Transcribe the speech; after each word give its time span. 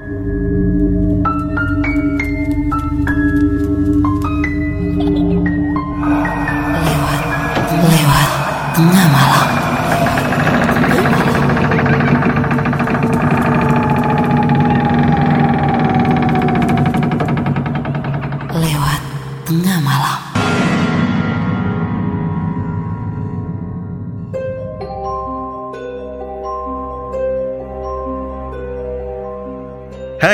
Lewat 0.00 0.47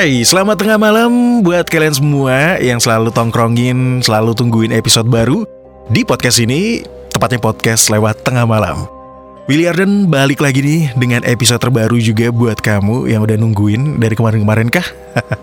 Hai, 0.05 0.21
selamat 0.21 0.61
tengah 0.61 0.77
malam 0.77 1.41
buat 1.41 1.65
kalian 1.65 1.97
semua 1.97 2.61
yang 2.61 2.77
selalu 2.77 3.09
tongkrongin, 3.09 4.05
selalu 4.05 4.37
tungguin 4.37 4.69
episode 4.69 5.09
baru 5.09 5.49
di 5.89 6.05
podcast 6.05 6.37
ini, 6.37 6.85
tepatnya 7.09 7.41
podcast 7.41 7.89
lewat 7.89 8.21
tengah 8.21 8.45
malam. 8.45 8.85
Willy 9.49 9.65
Arden 9.65 10.05
balik 10.05 10.45
lagi 10.45 10.61
nih 10.61 10.93
dengan 10.93 11.25
episode 11.25 11.57
terbaru 11.57 11.97
juga 11.97 12.29
buat 12.29 12.61
kamu 12.61 13.09
yang 13.09 13.25
udah 13.25 13.33
nungguin 13.33 13.97
dari 13.97 14.13
kemarin-kemarin 14.13 14.69
kah? 14.69 14.85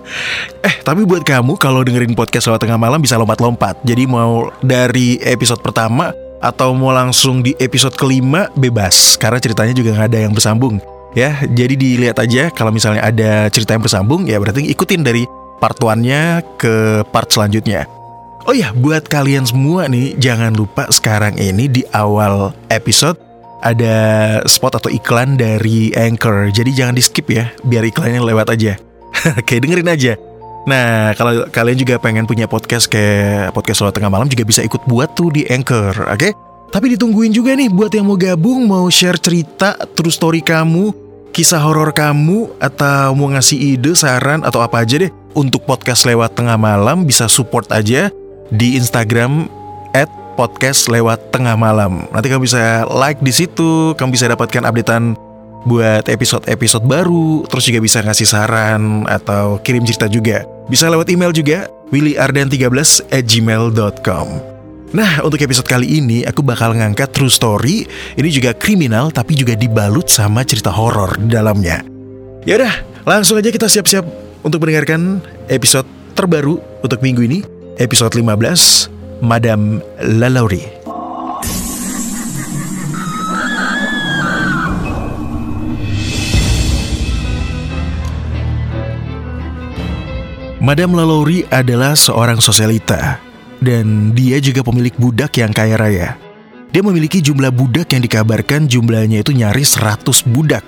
eh, 0.71 0.75
tapi 0.87 1.11
buat 1.11 1.27
kamu 1.27 1.59
kalau 1.59 1.83
dengerin 1.83 2.15
podcast 2.15 2.47
lewat 2.47 2.63
tengah 2.63 2.79
malam 2.79 3.03
bisa 3.03 3.19
lompat-lompat. 3.19 3.83
Jadi 3.83 4.07
mau 4.07 4.47
dari 4.63 5.19
episode 5.27 5.59
pertama 5.59 6.15
atau 6.39 6.71
mau 6.71 6.95
langsung 6.95 7.43
di 7.43 7.51
episode 7.59 7.99
kelima 7.99 8.47
bebas 8.55 9.19
karena 9.19 9.43
ceritanya 9.43 9.75
juga 9.75 9.91
nggak 9.99 10.07
ada 10.07 10.19
yang 10.23 10.31
bersambung 10.31 10.79
ya 11.13 11.41
jadi 11.45 11.75
dilihat 11.77 12.17
aja 12.21 12.49
kalau 12.53 12.73
misalnya 12.73 13.05
ada 13.05 13.49
cerita 13.53 13.77
yang 13.77 13.85
bersambung 13.85 14.25
ya 14.25 14.41
berarti 14.41 14.65
ikutin 14.69 15.05
dari 15.05 15.25
part 15.61 15.79
1-nya 15.79 16.43
ke 16.59 17.07
part 17.13 17.31
selanjutnya 17.31 17.87
Oh 18.43 18.51
ya, 18.51 18.75
buat 18.75 19.07
kalian 19.07 19.47
semua 19.47 19.87
nih, 19.87 20.19
jangan 20.19 20.51
lupa 20.51 20.91
sekarang 20.91 21.39
ini 21.39 21.71
di 21.71 21.87
awal 21.95 22.51
episode 22.75 23.15
ada 23.63 23.95
spot 24.51 24.83
atau 24.83 24.91
iklan 24.91 25.39
dari 25.39 25.95
Anchor. 25.95 26.51
Jadi 26.51 26.75
jangan 26.75 26.99
di 26.99 27.03
skip 27.07 27.31
ya, 27.31 27.55
biar 27.63 27.87
iklannya 27.87 28.19
lewat 28.19 28.51
aja. 28.51 28.75
Oke, 29.39 29.63
dengerin 29.63 29.87
aja. 29.87 30.19
Nah, 30.67 31.15
kalau 31.15 31.47
kalian 31.51 31.79
juga 31.79 32.03
pengen 32.03 32.27
punya 32.27 32.51
podcast 32.51 32.91
kayak 32.91 33.55
podcast 33.55 33.83
Solo 33.83 33.95
Tengah 33.95 34.11
Malam 34.11 34.27
juga 34.27 34.43
bisa 34.43 34.63
ikut 34.63 34.87
buat 34.87 35.15
tuh 35.15 35.35
di 35.35 35.43
Anchor, 35.43 36.07
oke? 36.07 36.31
Tapi 36.71 36.95
ditungguin 36.95 37.35
juga 37.35 37.59
nih 37.59 37.67
buat 37.67 37.91
yang 37.91 38.07
mau 38.07 38.15
gabung, 38.15 38.71
mau 38.71 38.87
share 38.87 39.19
cerita, 39.19 39.75
true 39.91 40.15
story 40.15 40.39
kamu, 40.39 40.95
kisah 41.33 41.59
horor 41.59 41.97
kamu, 41.97 42.53
atau 42.61 43.17
mau 43.17 43.33
ngasih 43.33 43.77
ide, 43.77 43.97
saran, 43.97 44.45
atau 44.45 44.61
apa 44.61 44.85
aja 44.85 45.01
deh 45.01 45.11
untuk 45.33 45.65
podcast 45.65 46.05
lewat 46.05 46.37
tengah 46.37 46.61
malam 46.61 47.09
bisa 47.09 47.27
support 47.27 47.67
aja 47.73 48.13
di 48.53 48.77
Instagram 48.77 49.49
at. 49.97 50.09
Nanti 52.09 52.27
kamu 52.33 52.49
bisa 52.49 52.89
like 52.89 53.21
di 53.21 53.29
situ, 53.37 53.93
kamu 54.01 54.17
bisa 54.17 54.33
dapatkan 54.33 54.65
updatean 54.65 55.13
buat 55.69 56.09
episode-episode 56.09 56.89
baru, 56.89 57.45
terus 57.53 57.69
juga 57.69 57.85
bisa 57.85 58.01
ngasih 58.01 58.27
saran 58.27 59.05
atau 59.07 59.61
kirim 59.61 59.85
cerita 59.85 60.09
juga. 60.09 60.43
Bisa 60.73 60.89
lewat 60.89 61.13
email 61.13 61.37
juga, 61.37 61.69
willyardan13 61.93 63.13
at 63.13 63.25
gmail.com. 63.29 64.52
Nah, 64.93 65.25
untuk 65.25 65.41
episode 65.41 65.65
kali 65.65 66.05
ini 66.05 66.21
aku 66.29 66.45
bakal 66.45 66.77
ngangkat 66.77 67.17
true 67.17 67.33
story. 67.33 67.89
Ini 68.13 68.29
juga 68.29 68.53
kriminal 68.53 69.09
tapi 69.09 69.33
juga 69.33 69.57
dibalut 69.57 70.05
sama 70.13 70.45
cerita 70.45 70.69
horor 70.69 71.17
di 71.17 71.33
dalamnya. 71.33 71.81
Yaudah, 72.45 72.85
langsung 73.09 73.41
aja 73.41 73.49
kita 73.49 73.73
siap-siap 73.73 74.05
untuk 74.45 74.61
mendengarkan 74.61 75.25
episode 75.49 75.89
terbaru 76.13 76.61
untuk 76.85 77.01
minggu 77.01 77.25
ini, 77.25 77.41
episode 77.81 78.13
15, 78.13 79.25
Madame 79.25 79.81
Lalaurie. 80.05 80.69
Madame 90.61 90.93
Lalaurie 90.95 91.49
adalah 91.49 91.97
seorang 91.97 92.45
sosialita 92.45 93.32
dan 93.63 94.11
dia 94.13 94.43
juga 94.43 94.67
pemilik 94.67 94.93
budak 94.99 95.39
yang 95.39 95.55
kaya 95.55 95.79
raya. 95.79 96.19
Dia 96.75 96.83
memiliki 96.83 97.23
jumlah 97.23 97.55
budak 97.55 97.95
yang 97.95 98.03
dikabarkan 98.03 98.67
jumlahnya 98.67 99.23
itu 99.23 99.31
nyaris 99.31 99.79
100 99.79 100.27
budak 100.29 100.65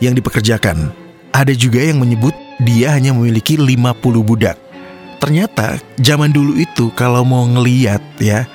yang 0.00 0.16
dipekerjakan. 0.16 0.90
Ada 1.34 1.52
juga 1.52 1.82
yang 1.82 2.00
menyebut 2.00 2.32
dia 2.62 2.94
hanya 2.94 3.12
memiliki 3.12 3.58
50 3.58 4.00
budak. 4.22 4.56
Ternyata 5.18 5.82
zaman 5.98 6.30
dulu 6.30 6.56
itu 6.56 6.94
kalau 6.94 7.26
mau 7.26 7.44
ngeliat 7.44 8.00
ya 8.22 8.46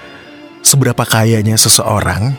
seberapa 0.63 1.03
kayanya 1.03 1.59
seseorang 1.59 2.31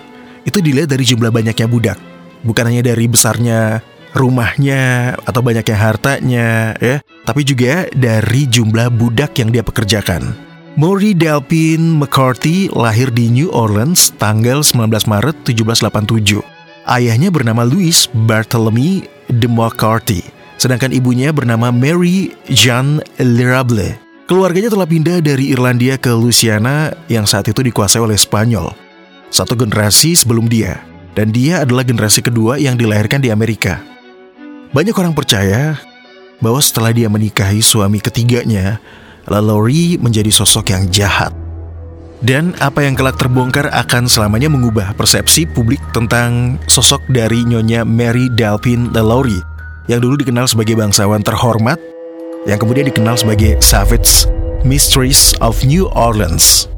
itu 0.48 0.58
dilihat 0.64 0.88
dari 0.88 1.04
jumlah 1.04 1.28
banyaknya 1.28 1.68
budak. 1.68 1.98
Bukan 2.40 2.64
hanya 2.64 2.80
dari 2.80 3.04
besarnya 3.04 3.84
rumahnya 4.16 5.14
atau 5.22 5.44
banyaknya 5.44 5.76
hartanya 5.76 6.48
ya, 6.80 7.04
tapi 7.28 7.44
juga 7.44 7.86
dari 7.92 8.48
jumlah 8.48 8.88
budak 8.88 9.36
yang 9.36 9.52
dia 9.52 9.60
pekerjakan. 9.60 10.49
Maury 10.78 11.18
Delphin 11.18 11.98
McCarthy 11.98 12.70
lahir 12.70 13.10
di 13.10 13.26
New 13.26 13.50
Orleans 13.50 14.14
tanggal 14.22 14.62
19 14.62 14.86
Maret 15.10 15.34
1787. 15.42 16.46
Ayahnya 16.86 17.26
bernama 17.34 17.66
Louis 17.66 18.06
Bartholomew 18.14 19.02
de 19.26 19.50
McCarthy, 19.50 20.22
sedangkan 20.62 20.94
ibunya 20.94 21.34
bernama 21.34 21.74
Mary 21.74 22.38
Jean 22.46 23.02
Lerable. 23.18 23.98
Keluarganya 24.30 24.70
telah 24.70 24.86
pindah 24.86 25.18
dari 25.18 25.50
Irlandia 25.50 25.98
ke 25.98 26.14
Louisiana 26.14 26.94
yang 27.10 27.26
saat 27.26 27.50
itu 27.50 27.66
dikuasai 27.66 27.98
oleh 27.98 28.14
Spanyol. 28.14 28.70
Satu 29.26 29.58
generasi 29.58 30.14
sebelum 30.14 30.46
dia, 30.46 30.86
dan 31.18 31.34
dia 31.34 31.66
adalah 31.66 31.82
generasi 31.82 32.22
kedua 32.22 32.62
yang 32.62 32.78
dilahirkan 32.78 33.18
di 33.18 33.34
Amerika. 33.34 33.82
Banyak 34.70 34.94
orang 34.94 35.18
percaya 35.18 35.82
bahwa 36.38 36.62
setelah 36.62 36.94
dia 36.94 37.10
menikahi 37.10 37.58
suami 37.58 37.98
ketiganya, 37.98 38.78
Lalaurie 39.28 40.00
menjadi 40.00 40.32
sosok 40.32 40.72
yang 40.72 40.88
jahat. 40.88 41.34
Dan 42.20 42.52
apa 42.60 42.84
yang 42.84 42.92
kelak 42.92 43.16
terbongkar 43.16 43.72
akan 43.72 44.04
selamanya 44.04 44.52
mengubah 44.52 44.92
persepsi 44.92 45.48
publik 45.48 45.80
tentang 45.96 46.60
sosok 46.68 47.00
dari 47.08 47.48
Nyonya 47.48 47.88
Mary 47.88 48.28
Delphine 48.36 48.92
Lalaurie 48.92 49.40
yang 49.88 50.04
dulu 50.04 50.20
dikenal 50.20 50.44
sebagai 50.44 50.76
bangsawan 50.76 51.24
terhormat 51.24 51.80
yang 52.44 52.60
kemudian 52.60 52.88
dikenal 52.92 53.16
sebagai 53.16 53.56
Savage 53.64 54.28
Mistress 54.68 55.32
of 55.40 55.64
New 55.64 55.88
Orleans. 55.96 56.68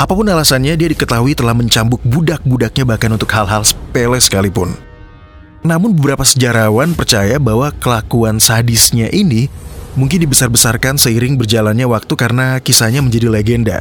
Apa 0.00 0.16
pun 0.16 0.24
alasannya, 0.24 0.78
dia 0.80 0.88
diketahui 0.88 1.36
telah 1.36 1.52
mencambuk 1.52 2.00
budak-budaknya 2.06 2.88
bahkan 2.88 3.12
untuk 3.12 3.28
hal-hal 3.34 3.60
sepele 3.66 4.16
sekalipun. 4.16 4.72
Namun 5.60 5.92
beberapa 5.92 6.24
sejarawan 6.24 6.96
percaya 6.96 7.36
bahwa 7.36 7.68
kelakuan 7.76 8.40
sadisnya 8.40 9.12
ini 9.12 9.52
mungkin 9.94 10.22
dibesar-besarkan 10.22 10.98
seiring 10.98 11.38
berjalannya 11.40 11.86
waktu 11.86 12.14
karena 12.14 12.58
kisahnya 12.62 13.02
menjadi 13.02 13.26
legenda. 13.30 13.78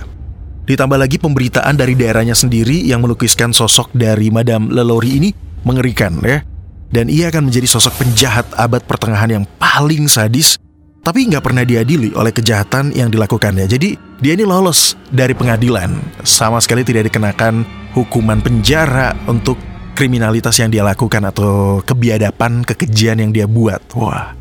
Ditambah 0.70 1.02
lagi 1.02 1.18
pemberitaan 1.18 1.74
dari 1.78 1.98
daerahnya 1.98 2.38
sendiri 2.38 2.86
yang 2.86 3.02
melukiskan 3.02 3.50
sosok 3.50 3.90
dari 3.94 4.30
Madame 4.30 4.70
Lalaurie 4.70 5.18
ini 5.18 5.30
mengerikan 5.66 6.22
ya. 6.22 6.46
Dan 6.90 7.06
ia 7.10 7.30
akan 7.30 7.50
menjadi 7.50 7.70
sosok 7.70 8.02
penjahat 8.02 8.50
abad 8.58 8.82
pertengahan 8.86 9.42
yang 9.42 9.46
paling 9.62 10.10
sadis 10.10 10.58
tapi 11.00 11.26
nggak 11.26 11.42
pernah 11.42 11.64
diadili 11.64 12.12
oleh 12.14 12.30
kejahatan 12.30 12.92
yang 12.92 13.10
dilakukannya. 13.10 13.66
Jadi 13.66 13.96
dia 14.20 14.36
ini 14.36 14.44
lolos 14.44 15.00
dari 15.10 15.32
pengadilan, 15.32 15.96
sama 16.28 16.60
sekali 16.60 16.84
tidak 16.84 17.10
dikenakan 17.10 17.64
hukuman 17.96 18.44
penjara 18.44 19.16
untuk 19.26 19.56
kriminalitas 19.96 20.60
yang 20.60 20.72
dia 20.72 20.84
lakukan 20.84 21.24
atau 21.28 21.80
kebiadaban, 21.84 22.68
kekejian 22.68 23.20
yang 23.24 23.32
dia 23.32 23.48
buat. 23.48 23.80
Wah, 23.96 24.36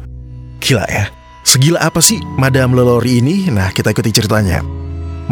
gila 0.60 0.86
ya. 0.90 1.08
Segila 1.48 1.80
apa 1.80 2.04
sih 2.04 2.20
Madame 2.36 2.76
Lalaurie 2.76 3.24
ini? 3.24 3.48
Nah, 3.48 3.72
kita 3.72 3.96
ikuti 3.96 4.12
ceritanya. 4.12 4.60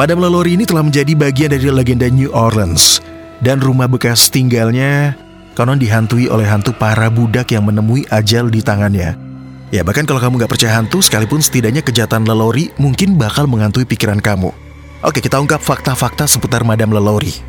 Madame 0.01 0.25
Lalaurie 0.25 0.57
ini 0.57 0.65
telah 0.65 0.81
menjadi 0.81 1.13
bagian 1.13 1.53
dari 1.53 1.69
legenda 1.69 2.09
New 2.09 2.33
Orleans 2.33 3.05
dan 3.45 3.61
rumah 3.61 3.85
bekas 3.85 4.33
tinggalnya 4.33 5.13
konon 5.53 5.77
dihantui 5.77 6.33
oleh 6.33 6.49
hantu 6.49 6.73
para 6.73 7.13
budak 7.13 7.53
yang 7.53 7.69
menemui 7.69 8.09
ajal 8.09 8.49
di 8.49 8.65
tangannya. 8.65 9.13
Ya 9.69 9.85
bahkan 9.85 10.09
kalau 10.09 10.17
kamu 10.17 10.41
gak 10.41 10.57
percaya 10.57 10.81
hantu, 10.81 11.05
sekalipun 11.05 11.45
setidaknya 11.45 11.85
kejahatan 11.85 12.25
Lalaurie 12.25 12.73
mungkin 12.81 13.21
bakal 13.21 13.45
menghantui 13.45 13.85
pikiran 13.85 14.17
kamu. 14.17 14.57
Oke, 15.05 15.21
kita 15.21 15.37
ungkap 15.37 15.61
fakta-fakta 15.61 16.25
seputar 16.25 16.65
Madame 16.65 16.97
Lalaurie. 16.97 17.45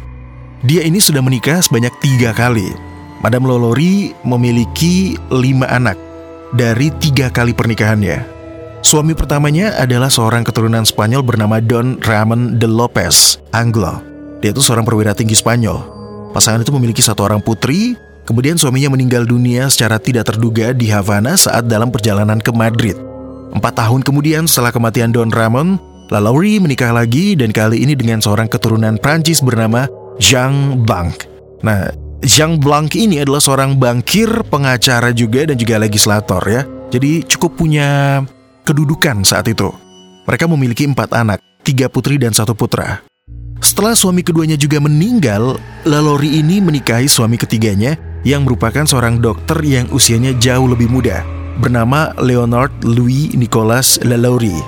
Dia 0.68 0.84
ini 0.84 1.00
sudah 1.00 1.24
menikah 1.24 1.64
sebanyak 1.64 1.96
tiga 2.04 2.36
kali. 2.36 2.68
Madame 3.24 3.48
Lalaurie 3.48 4.12
memiliki 4.28 5.16
lima 5.32 5.72
anak 5.72 5.96
dari 6.52 6.92
tiga 7.00 7.32
kali 7.32 7.56
pernikahannya. 7.56 8.37
Suami 8.82 9.18
pertamanya 9.18 9.76
adalah 9.76 10.08
seorang 10.08 10.48
keturunan 10.48 10.88
Spanyol 10.88 11.26
bernama 11.26 11.60
Don 11.60 12.00
Ramon 12.02 12.62
de 12.62 12.70
Lopez 12.70 13.42
Anglo. 13.52 14.00
Dia 14.40 14.54
itu 14.54 14.62
seorang 14.64 14.86
perwira 14.86 15.18
tinggi 15.18 15.34
Spanyol. 15.34 15.82
Pasangan 16.32 16.62
itu 16.62 16.72
memiliki 16.72 17.02
satu 17.02 17.26
orang 17.26 17.42
putri, 17.42 17.98
Kemudian 18.28 18.60
suaminya 18.60 18.92
meninggal 18.92 19.24
dunia 19.24 19.72
secara 19.72 20.04
tidak 20.04 20.28
terduga 20.28 20.76
di 20.76 20.92
Havana 20.92 21.40
saat 21.40 21.72
dalam 21.72 21.88
perjalanan 21.88 22.44
ke 22.44 22.52
Madrid. 22.52 23.00
Empat 23.56 23.80
tahun 23.80 24.04
kemudian 24.04 24.52
setelah 24.52 24.76
kematian 24.76 25.16
Don 25.16 25.32
Ramon, 25.32 25.80
LaLaurie 26.12 26.60
menikah 26.60 26.92
lagi 26.92 27.40
dan 27.40 27.56
kali 27.56 27.88
ini 27.88 27.96
dengan 27.96 28.20
seorang 28.20 28.52
keturunan 28.52 29.00
Prancis 29.00 29.40
bernama 29.40 29.88
Jean 30.20 30.84
Blanc. 30.84 31.24
Nah, 31.64 31.88
Jean 32.20 32.60
Blanc 32.60 33.00
ini 33.00 33.24
adalah 33.24 33.40
seorang 33.40 33.80
bankir, 33.80 34.28
pengacara 34.52 35.16
juga 35.16 35.48
dan 35.48 35.56
juga 35.56 35.80
legislator 35.80 36.44
ya. 36.52 36.68
Jadi 36.92 37.24
cukup 37.32 37.56
punya 37.56 38.20
kedudukan 38.68 39.24
saat 39.24 39.48
itu. 39.48 39.72
Mereka 40.28 40.44
memiliki 40.52 40.84
empat 40.84 41.16
anak, 41.16 41.40
tiga 41.64 41.88
putri 41.88 42.20
dan 42.20 42.36
satu 42.36 42.52
putra. 42.52 43.00
Setelah 43.64 43.96
suami 43.96 44.22
keduanya 44.22 44.60
juga 44.60 44.84
meninggal, 44.84 45.56
LaLaurie 45.88 46.44
ini 46.44 46.60
menikahi 46.60 47.08
suami 47.08 47.40
ketiganya 47.40 47.96
yang 48.28 48.44
merupakan 48.44 48.84
seorang 48.84 49.24
dokter 49.24 49.56
yang 49.64 49.88
usianya 49.96 50.36
jauh 50.36 50.68
lebih 50.68 50.92
muda, 50.92 51.24
bernama 51.64 52.12
Leonard 52.20 52.76
Louis 52.84 53.32
Nicholas 53.40 53.96
LaLaurie. 54.04 54.60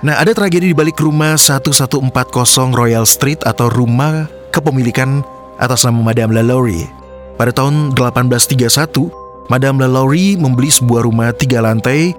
Nah, 0.00 0.16
ada 0.16 0.32
tragedi 0.32 0.72
di 0.72 0.76
balik 0.76 0.96
rumah 1.02 1.36
1140 1.36 2.72
Royal 2.72 3.04
Street 3.04 3.42
atau 3.44 3.68
rumah 3.68 4.30
kepemilikan 4.54 5.20
atas 5.60 5.84
nama 5.84 6.00
Madame 6.00 6.40
LaLaurie. 6.40 6.88
Pada 7.36 7.52
tahun 7.52 7.92
1831, 7.98 9.12
Madame 9.52 9.84
LaLaurie 9.84 10.38
membeli 10.40 10.72
sebuah 10.72 11.04
rumah 11.04 11.36
tiga 11.36 11.60
lantai 11.60 12.16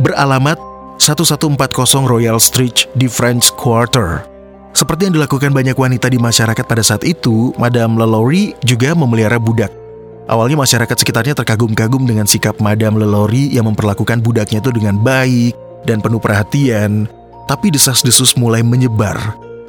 beralamat 0.00 0.56
1140 0.98 1.58
Royal 2.04 2.38
Street 2.42 2.90
di 2.98 3.06
French 3.06 3.54
Quarter. 3.54 4.26
Seperti 4.76 5.10
yang 5.10 5.14
dilakukan 5.18 5.50
banyak 5.50 5.74
wanita 5.74 6.06
di 6.12 6.20
masyarakat 6.20 6.62
pada 6.62 6.82
saat 6.84 7.02
itu, 7.02 7.50
Madame 7.58 7.98
LaLaurie 7.98 8.54
juga 8.62 8.94
memelihara 8.94 9.40
budak. 9.40 9.74
Awalnya 10.28 10.60
masyarakat 10.60 10.92
sekitarnya 10.92 11.32
terkagum-kagum 11.32 12.04
dengan 12.04 12.28
sikap 12.28 12.60
Madame 12.60 13.00
Lelori 13.00 13.48
yang 13.48 13.64
memperlakukan 13.64 14.20
budaknya 14.20 14.60
itu 14.60 14.68
dengan 14.76 15.00
baik 15.00 15.56
dan 15.88 16.04
penuh 16.04 16.20
perhatian. 16.20 17.08
Tapi 17.48 17.72
desas-desus 17.72 18.36
mulai 18.36 18.60
menyebar 18.60 19.16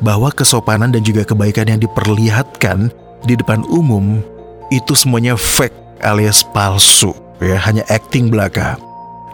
bahwa 0.03 0.27
kesopanan 0.35 0.91
dan 0.91 0.99
juga 0.99 1.23
kebaikan 1.23 1.63
yang 1.63 1.79
diperlihatkan 1.79 2.91
di 3.23 3.39
depan 3.39 3.63
umum 3.71 4.19
itu 4.67 4.91
semuanya 4.91 5.39
fake 5.39 6.03
alias 6.03 6.43
palsu, 6.51 7.15
ya 7.39 7.55
hanya 7.55 7.87
acting 7.87 8.27
belaka. 8.27 8.75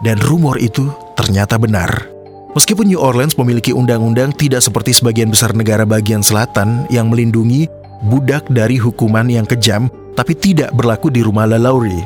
Dan 0.06 0.22
rumor 0.30 0.62
itu 0.62 0.86
ternyata 1.16 1.56
benar. 1.56 2.12
Meskipun 2.56 2.88
New 2.88 2.96
Orleans 3.00 3.36
memiliki 3.36 3.72
undang-undang 3.76 4.32
tidak 4.32 4.64
seperti 4.64 4.96
sebagian 4.96 5.28
besar 5.28 5.52
negara 5.52 5.84
bagian 5.84 6.24
selatan 6.24 6.88
yang 6.88 7.12
melindungi 7.12 7.68
budak 8.08 8.48
dari 8.48 8.80
hukuman 8.80 9.28
yang 9.28 9.44
kejam, 9.44 9.92
tapi 10.16 10.32
tidak 10.32 10.72
berlaku 10.72 11.12
di 11.12 11.20
rumah 11.20 11.44
LaLaurie. 11.44 12.04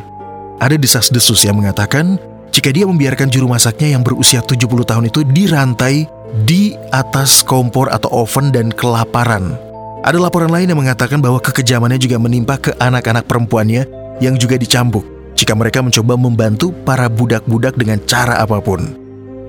Ada 0.59 0.75
desas-desus 0.75 1.47
yang 1.47 1.63
mengatakan 1.63 2.19
jika 2.51 2.75
dia 2.75 2.83
membiarkan 2.83 3.31
juru 3.31 3.47
masaknya 3.47 3.95
yang 3.95 4.03
berusia 4.03 4.43
70 4.43 4.67
tahun 4.83 5.07
itu 5.07 5.23
dirantai 5.23 6.11
di 6.43 6.75
atas 6.91 7.47
kompor 7.47 7.87
atau 7.91 8.27
oven 8.27 8.51
dan 8.51 8.75
kelaparan. 8.75 9.55
Ada 10.03 10.19
laporan 10.19 10.51
lain 10.51 10.67
yang 10.67 10.81
mengatakan 10.83 11.23
bahwa 11.23 11.39
kekejamannya 11.39 12.01
juga 12.01 12.19
menimpa 12.19 12.59
ke 12.59 12.75
anak-anak 12.81 13.29
perempuannya 13.31 13.87
yang 14.19 14.35
juga 14.35 14.59
dicambuk 14.59 15.05
jika 15.39 15.57
mereka 15.57 15.81
mencoba 15.81 16.19
membantu 16.19 16.75
para 16.85 17.09
budak-budak 17.09 17.79
dengan 17.79 18.03
cara 18.05 18.43
apa 18.43 18.59
pun. 18.61 19.00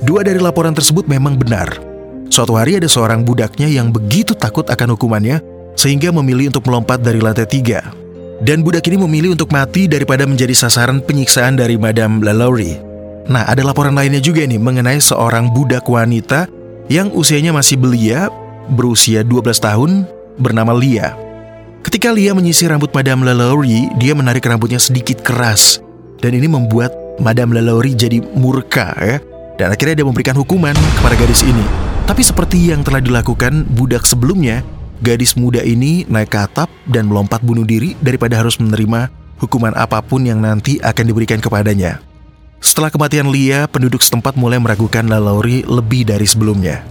Dua 0.02 0.26
dari 0.26 0.42
laporan 0.42 0.74
tersebut 0.74 1.06
memang 1.06 1.38
benar. 1.38 1.78
Suatu 2.34 2.58
hari 2.58 2.82
ada 2.82 2.90
seorang 2.90 3.22
budaknya 3.22 3.70
yang 3.70 3.94
begitu 3.94 4.34
takut 4.34 4.66
akan 4.66 4.98
hukumannya 4.98 5.44
sehingga 5.78 6.10
memilih 6.10 6.50
untuk 6.50 6.66
melompat 6.66 7.06
dari 7.06 7.22
lantai 7.22 7.46
tiga. 7.46 7.94
Dan 8.42 8.66
budak 8.66 8.90
ini 8.90 8.98
memilih 8.98 9.38
untuk 9.38 9.54
mati 9.54 9.86
daripada 9.86 10.26
menjadi 10.26 10.58
sasaran 10.58 11.06
penyiksaan 11.06 11.54
dari 11.54 11.78
Madame 11.78 12.26
LaLaurie. 12.26 12.82
Nah, 13.30 13.46
ada 13.46 13.62
laporan 13.62 13.94
lainnya 13.94 14.18
juga 14.18 14.42
nih 14.42 14.58
mengenai 14.58 14.98
seorang 14.98 15.54
budak 15.54 15.86
wanita 15.86 16.50
yang 16.90 17.14
usianya 17.14 17.54
masih 17.54 17.78
belia, 17.78 18.34
berusia 18.74 19.22
12 19.22 19.62
tahun, 19.62 19.92
bernama 20.42 20.74
Lia. 20.74 21.14
Ketika 21.86 22.10
Lia 22.10 22.34
menyisir 22.34 22.74
rambut 22.74 22.90
Madame 22.98 23.22
LaLaurie, 23.30 23.94
dia 24.02 24.18
menarik 24.18 24.50
rambutnya 24.50 24.82
sedikit 24.82 25.22
keras. 25.22 25.78
Dan 26.18 26.34
ini 26.34 26.50
membuat 26.50 26.90
Madame 27.22 27.62
LaLaurie 27.62 27.94
jadi 27.94 28.26
murka 28.34 28.98
ya. 28.98 29.22
Dan 29.62 29.70
akhirnya 29.70 30.02
dia 30.02 30.08
memberikan 30.10 30.34
hukuman 30.34 30.74
kepada 30.74 31.14
gadis 31.14 31.46
ini. 31.46 31.62
Tapi 32.10 32.26
seperti 32.26 32.74
yang 32.74 32.82
telah 32.82 32.98
dilakukan 32.98 33.70
budak 33.70 34.10
sebelumnya, 34.10 34.66
gadis 35.06 35.38
muda 35.38 35.62
ini 35.62 36.02
naik 36.10 36.34
ke 36.34 36.42
atap 36.42 36.66
dan 36.90 37.06
melompat 37.06 37.46
bunuh 37.46 37.62
diri 37.62 37.94
daripada 38.02 38.42
harus 38.42 38.58
menerima 38.58 39.14
hukuman 39.38 39.78
apa 39.78 40.02
pun 40.02 40.26
yang 40.26 40.42
nanti 40.42 40.82
akan 40.82 41.06
diberikan 41.06 41.38
kepadanya. 41.38 42.02
Setelah 42.58 42.90
kematian 42.90 43.30
Lia, 43.30 43.70
penduduk 43.70 44.02
setempat 44.02 44.34
mulai 44.34 44.58
meragukan 44.58 45.06
Lalaurie 45.06 45.62
lebih 45.62 46.10
dari 46.10 46.26
sebelumnya. 46.26 46.82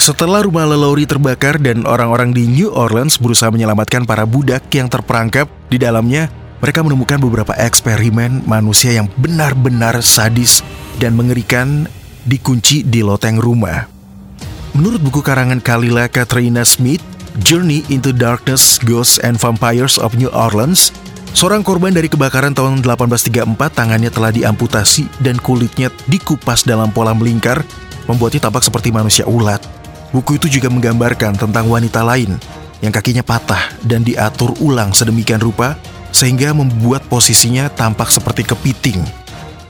Setelah 0.00 0.40
rumah 0.40 0.64
Lalaurie 0.64 1.04
terbakar 1.08 1.60
dan 1.60 1.84
orang-orang 1.84 2.32
di 2.32 2.48
New 2.48 2.72
Orleans 2.72 3.20
berusaha 3.20 3.52
menyelamatkan 3.52 4.08
para 4.08 4.24
budak 4.24 4.64
yang 4.72 4.88
terperangkap 4.88 5.52
di 5.68 5.76
dalamnya, 5.76 6.32
mereka 6.64 6.80
menemukan 6.80 7.20
beberapa 7.20 7.52
eksperimen 7.52 8.48
manusia 8.48 8.96
yang 8.96 9.12
benar-benar 9.20 10.00
sadis 10.00 10.64
dan 10.96 11.12
mengerikan 11.12 11.88
dikunci 12.26 12.82
di 12.82 13.00
loteng 13.00 13.38
rumah. 13.38 13.86
Menurut 14.76 15.00
buku 15.00 15.24
karangan 15.24 15.62
Kalila 15.62 16.04
Katrina 16.10 16.66
Smith, 16.66 17.00
Journey 17.40 17.86
into 17.88 18.12
Darkness, 18.12 18.76
Ghosts 18.82 19.16
and 19.24 19.40
Vampires 19.40 19.96
of 19.96 20.18
New 20.20 20.28
Orleans, 20.34 20.92
seorang 21.32 21.64
korban 21.64 21.96
dari 21.96 22.12
kebakaran 22.12 22.52
tahun 22.52 22.84
1834 22.84 23.56
tangannya 23.72 24.12
telah 24.12 24.34
diamputasi 24.34 25.08
dan 25.24 25.40
kulitnya 25.40 25.88
dikupas 26.10 26.68
dalam 26.68 26.92
pola 26.92 27.16
melingkar, 27.16 27.64
membuatnya 28.04 28.52
tampak 28.52 28.68
seperti 28.68 28.92
manusia 28.92 29.24
ulat. 29.24 29.64
Buku 30.12 30.36
itu 30.36 30.60
juga 30.60 30.68
menggambarkan 30.68 31.40
tentang 31.40 31.64
wanita 31.72 32.04
lain 32.04 32.36
yang 32.84 32.92
kakinya 32.92 33.24
patah 33.24 33.72
dan 33.84 34.04
diatur 34.04 34.52
ulang 34.60 34.92
sedemikian 34.92 35.40
rupa 35.40 35.76
sehingga 36.12 36.52
membuat 36.52 37.04
posisinya 37.08 37.68
tampak 37.72 38.08
seperti 38.08 38.44
kepiting. 38.44 39.25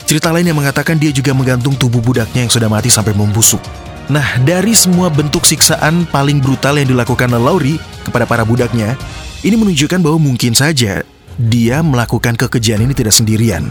Cerita 0.06 0.30
lain 0.30 0.46
yang 0.46 0.54
mengatakan 0.54 1.02
dia 1.02 1.10
juga 1.10 1.34
menggantung 1.34 1.74
tubuh 1.74 1.98
budaknya 1.98 2.46
yang 2.46 2.52
sudah 2.54 2.70
mati 2.70 2.86
sampai 2.86 3.10
membusuk. 3.10 3.58
Nah, 4.06 4.38
dari 4.46 4.70
semua 4.70 5.10
bentuk 5.10 5.42
siksaan 5.42 6.06
paling 6.14 6.38
brutal 6.38 6.78
yang 6.78 6.86
dilakukan 6.86 7.26
Laurie 7.34 7.82
kepada 8.06 8.22
para 8.22 8.46
budaknya, 8.46 8.94
ini 9.42 9.58
menunjukkan 9.58 9.98
bahwa 9.98 10.30
mungkin 10.30 10.54
saja 10.54 11.02
dia 11.34 11.82
melakukan 11.82 12.38
kekejian 12.38 12.86
ini 12.86 12.94
tidak 12.94 13.18
sendirian, 13.18 13.66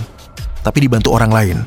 tapi 0.59 0.83
dibantu 0.83 1.15
orang 1.15 1.31
lain. 1.31 1.57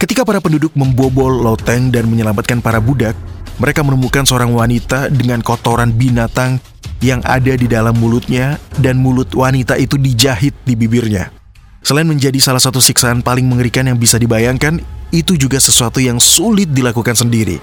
Ketika 0.00 0.24
para 0.24 0.40
penduduk 0.40 0.72
membobol 0.72 1.44
loteng 1.44 1.92
dan 1.92 2.08
menyelamatkan 2.08 2.64
para 2.64 2.80
budak, 2.80 3.12
mereka 3.60 3.84
menemukan 3.84 4.24
seorang 4.24 4.48
wanita 4.56 5.12
dengan 5.12 5.44
kotoran 5.44 5.92
binatang 5.92 6.56
yang 7.04 7.20
ada 7.20 7.52
di 7.52 7.68
dalam 7.68 7.92
mulutnya 8.00 8.56
dan 8.80 8.96
mulut 8.96 9.28
wanita 9.36 9.76
itu 9.76 10.00
dijahit 10.00 10.56
di 10.64 10.72
bibirnya. 10.72 11.39
Selain 11.80 12.06
menjadi 12.06 12.36
salah 12.38 12.60
satu 12.60 12.78
siksaan 12.78 13.24
paling 13.24 13.48
mengerikan 13.48 13.88
yang 13.88 13.96
bisa 13.96 14.20
dibayangkan, 14.20 14.80
itu 15.10 15.34
juga 15.34 15.58
sesuatu 15.58 15.98
yang 15.98 16.20
sulit 16.20 16.70
dilakukan 16.70 17.16
sendiri. 17.16 17.58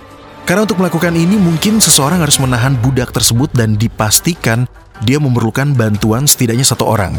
Karena 0.47 0.63
untuk 0.63 0.79
melakukan 0.79 1.12
ini 1.12 1.36
mungkin 1.36 1.83
seseorang 1.83 2.24
harus 2.24 2.39
menahan 2.39 2.79
budak 2.79 3.12
tersebut 3.12 3.51
dan 3.51 3.75
dipastikan 3.75 4.63
dia 5.03 5.19
memerlukan 5.19 5.75
bantuan 5.75 6.24
setidaknya 6.24 6.63
satu 6.63 6.88
orang. 6.88 7.13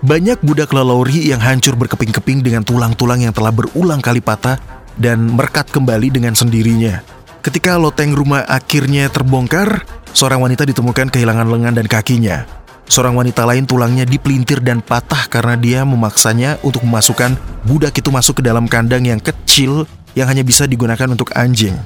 Banyak 0.00 0.40
budak 0.40 0.72
lelori 0.72 1.28
yang 1.28 1.40
hancur 1.40 1.76
berkeping-keping 1.76 2.40
dengan 2.40 2.64
tulang-tulang 2.64 3.20
yang 3.24 3.32
telah 3.36 3.52
berulang 3.52 4.00
kali 4.00 4.24
patah 4.24 4.56
dan 4.96 5.28
merekat 5.28 5.68
kembali 5.68 6.08
dengan 6.12 6.32
sendirinya. 6.32 7.00
Ketika 7.40 7.80
loteng 7.80 8.12
rumah 8.12 8.44
akhirnya 8.44 9.08
terbongkar, 9.08 9.84
seorang 10.12 10.44
wanita 10.44 10.68
ditemukan 10.68 11.08
kehilangan 11.08 11.48
lengan 11.48 11.72
dan 11.76 11.88
kakinya. 11.88 12.44
Seorang 12.90 13.14
wanita 13.22 13.46
lain 13.46 13.70
tulangnya 13.70 14.02
dipelintir 14.02 14.58
dan 14.66 14.82
patah 14.82 15.30
karena 15.30 15.54
dia 15.54 15.86
memaksanya 15.86 16.58
untuk 16.66 16.82
memasukkan 16.82 17.38
budak 17.62 17.94
itu 17.94 18.10
masuk 18.10 18.42
ke 18.42 18.50
dalam 18.50 18.66
kandang 18.66 19.06
yang 19.06 19.22
kecil 19.22 19.86
yang 20.18 20.26
hanya 20.26 20.42
bisa 20.42 20.66
digunakan 20.66 21.06
untuk 21.06 21.30
anjing. 21.38 21.78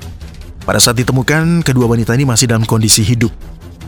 Pada 0.65 0.81
saat 0.81 0.97
ditemukan, 0.97 1.61
kedua 1.61 1.93
wanita 1.93 2.17
ini 2.17 2.25
masih 2.25 2.49
dalam 2.49 2.65
kondisi 2.65 3.05
hidup. 3.05 3.29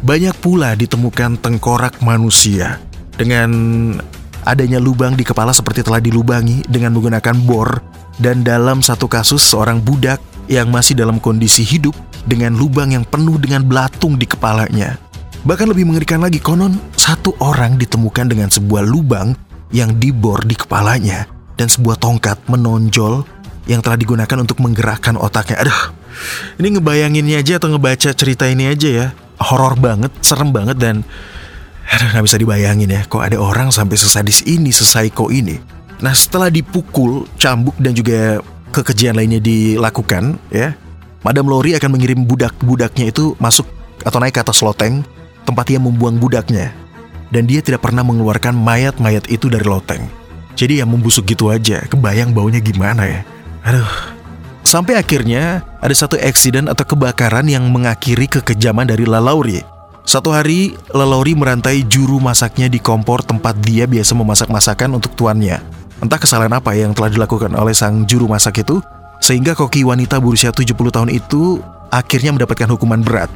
Banyak 0.05 0.37
pula 0.45 0.77
ditemukan 0.77 1.41
tengkorak 1.41 2.05
manusia 2.05 2.85
dengan 3.17 3.49
adanya 4.45 4.77
lubang 4.77 5.17
di 5.17 5.25
kepala 5.25 5.57
seperti 5.57 5.89
telah 5.89 6.05
dilubangi 6.05 6.69
dengan 6.69 6.93
menggunakan 6.93 7.33
bor 7.49 7.81
dan 8.21 8.45
dalam 8.45 8.85
satu 8.85 9.09
kasus 9.09 9.41
seorang 9.41 9.81
budak 9.81 10.21
yang 10.53 10.69
masih 10.69 10.93
dalam 10.93 11.17
kondisi 11.17 11.65
hidup 11.65 11.97
dengan 12.29 12.53
lubang 12.61 12.93
yang 12.93 13.09
penuh 13.09 13.41
dengan 13.41 13.65
belatung 13.65 14.21
di 14.21 14.29
kepalanya. 14.29 15.06
Bahkan 15.47 15.71
lebih 15.71 15.87
mengerikan 15.87 16.19
lagi, 16.19 16.43
konon 16.43 16.75
satu 16.99 17.31
orang 17.39 17.79
ditemukan 17.79 18.27
dengan 18.27 18.51
sebuah 18.51 18.83
lubang 18.83 19.31
yang 19.71 19.95
dibor 19.95 20.43
di 20.43 20.59
kepalanya 20.59 21.31
dan 21.55 21.71
sebuah 21.71 22.03
tongkat 22.03 22.51
menonjol 22.51 23.23
yang 23.71 23.79
telah 23.79 23.95
digunakan 23.95 24.43
untuk 24.43 24.59
menggerakkan 24.59 25.15
otaknya. 25.15 25.63
Aduh, 25.63 25.95
ini 26.59 26.75
ngebayanginnya 26.75 27.39
aja 27.39 27.63
atau 27.63 27.71
ngebaca 27.71 28.11
cerita 28.11 28.51
ini 28.51 28.67
aja 28.67 28.91
ya. 28.91 29.07
Horor 29.39 29.79
banget, 29.79 30.11
serem 30.19 30.51
banget 30.51 30.83
dan 30.83 31.07
aduh 31.87 32.09
nggak 32.11 32.27
bisa 32.27 32.43
dibayangin 32.43 32.91
ya. 32.91 33.07
Kok 33.07 33.23
ada 33.23 33.39
orang 33.39 33.71
sampai 33.71 33.95
sesadis 33.95 34.43
ini, 34.51 34.75
sesaiko 34.75 35.31
ini. 35.31 35.63
Nah 36.03 36.11
setelah 36.11 36.51
dipukul, 36.51 37.31
cambuk 37.39 37.79
dan 37.79 37.95
juga 37.95 38.43
kekejian 38.75 39.15
lainnya 39.15 39.39
dilakukan, 39.39 40.43
ya, 40.51 40.75
Madam 41.23 41.47
Lori 41.47 41.79
akan 41.79 41.95
mengirim 41.95 42.27
budak-budaknya 42.27 43.15
itu 43.15 43.39
masuk 43.39 43.71
atau 44.03 44.19
naik 44.19 44.35
ke 44.35 44.43
atas 44.43 44.59
loteng 44.67 45.07
tempat 45.47 45.71
ia 45.71 45.79
membuang 45.79 46.19
budaknya. 46.19 46.75
Dan 47.31 47.47
dia 47.47 47.63
tidak 47.63 47.87
pernah 47.87 48.03
mengeluarkan 48.03 48.55
mayat-mayat 48.55 49.31
itu 49.31 49.47
dari 49.47 49.63
loteng. 49.67 50.03
Jadi 50.59 50.81
ya 50.81 50.87
membusuk 50.89 51.29
gitu 51.31 51.53
aja, 51.53 51.85
kebayang 51.87 52.35
baunya 52.35 52.59
gimana 52.59 53.07
ya. 53.07 53.21
Aduh. 53.63 54.17
Sampai 54.67 54.99
akhirnya 54.99 55.63
ada 55.79 55.95
satu 55.95 56.19
eksiden 56.19 56.67
atau 56.67 56.83
kebakaran 56.83 57.47
yang 57.47 57.71
mengakhiri 57.71 58.27
kekejaman 58.27 58.91
dari 58.91 59.07
Lalauri. 59.07 59.63
Satu 60.03 60.35
hari, 60.35 60.75
Lalauri 60.91 61.39
merantai 61.39 61.87
juru 61.87 62.19
masaknya 62.19 62.67
di 62.67 62.83
kompor 62.83 63.23
tempat 63.23 63.55
dia 63.63 63.87
biasa 63.87 64.15
memasak 64.19 64.51
masakan 64.51 64.99
untuk 64.99 65.15
tuannya. 65.15 65.63
Entah 66.03 66.19
kesalahan 66.19 66.55
apa 66.55 66.75
yang 66.75 66.95
telah 66.95 67.11
dilakukan 67.11 67.55
oleh 67.55 67.75
sang 67.75 68.07
juru 68.11 68.27
masak 68.27 68.63
itu, 68.63 68.83
sehingga 69.23 69.55
koki 69.55 69.83
wanita 69.87 70.19
berusia 70.19 70.51
70 70.51 70.75
tahun 70.75 71.11
itu 71.11 71.59
akhirnya 71.91 72.35
mendapatkan 72.35 72.71
hukuman 72.71 73.03
berat. 73.03 73.31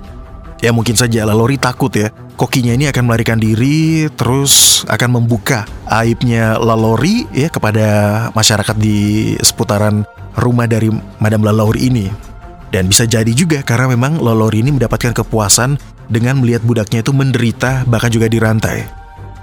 Ya 0.60 0.76
mungkin 0.76 0.92
saja 0.92 1.24
Lalori 1.24 1.56
takut 1.56 1.88
ya. 1.96 2.12
Kokinya 2.36 2.76
ini 2.76 2.88
akan 2.88 3.08
melarikan 3.08 3.40
diri 3.40 4.08
Terus 4.12 4.84
akan 4.88 5.20
membuka 5.20 5.64
aibnya 5.88 6.60
Lalori 6.60 7.24
ya 7.32 7.48
kepada 7.48 7.88
masyarakat 8.36 8.76
di 8.76 9.34
seputaran 9.40 10.04
rumah 10.36 10.68
dari 10.68 10.92
Madam 11.20 11.44
Lalori 11.44 11.88
ini. 11.88 12.06
Dan 12.70 12.92
bisa 12.92 13.08
jadi 13.08 13.32
juga 13.32 13.64
karena 13.64 13.96
memang 13.96 14.20
Lalori 14.20 14.60
ini 14.62 14.70
mendapatkan 14.76 15.16
kepuasan 15.16 15.80
Dengan 16.06 16.38
melihat 16.38 16.62
budaknya 16.62 17.02
itu 17.02 17.10
menderita 17.10 17.88
bahkan 17.88 18.12
juga 18.12 18.28
dirantai. 18.28 18.84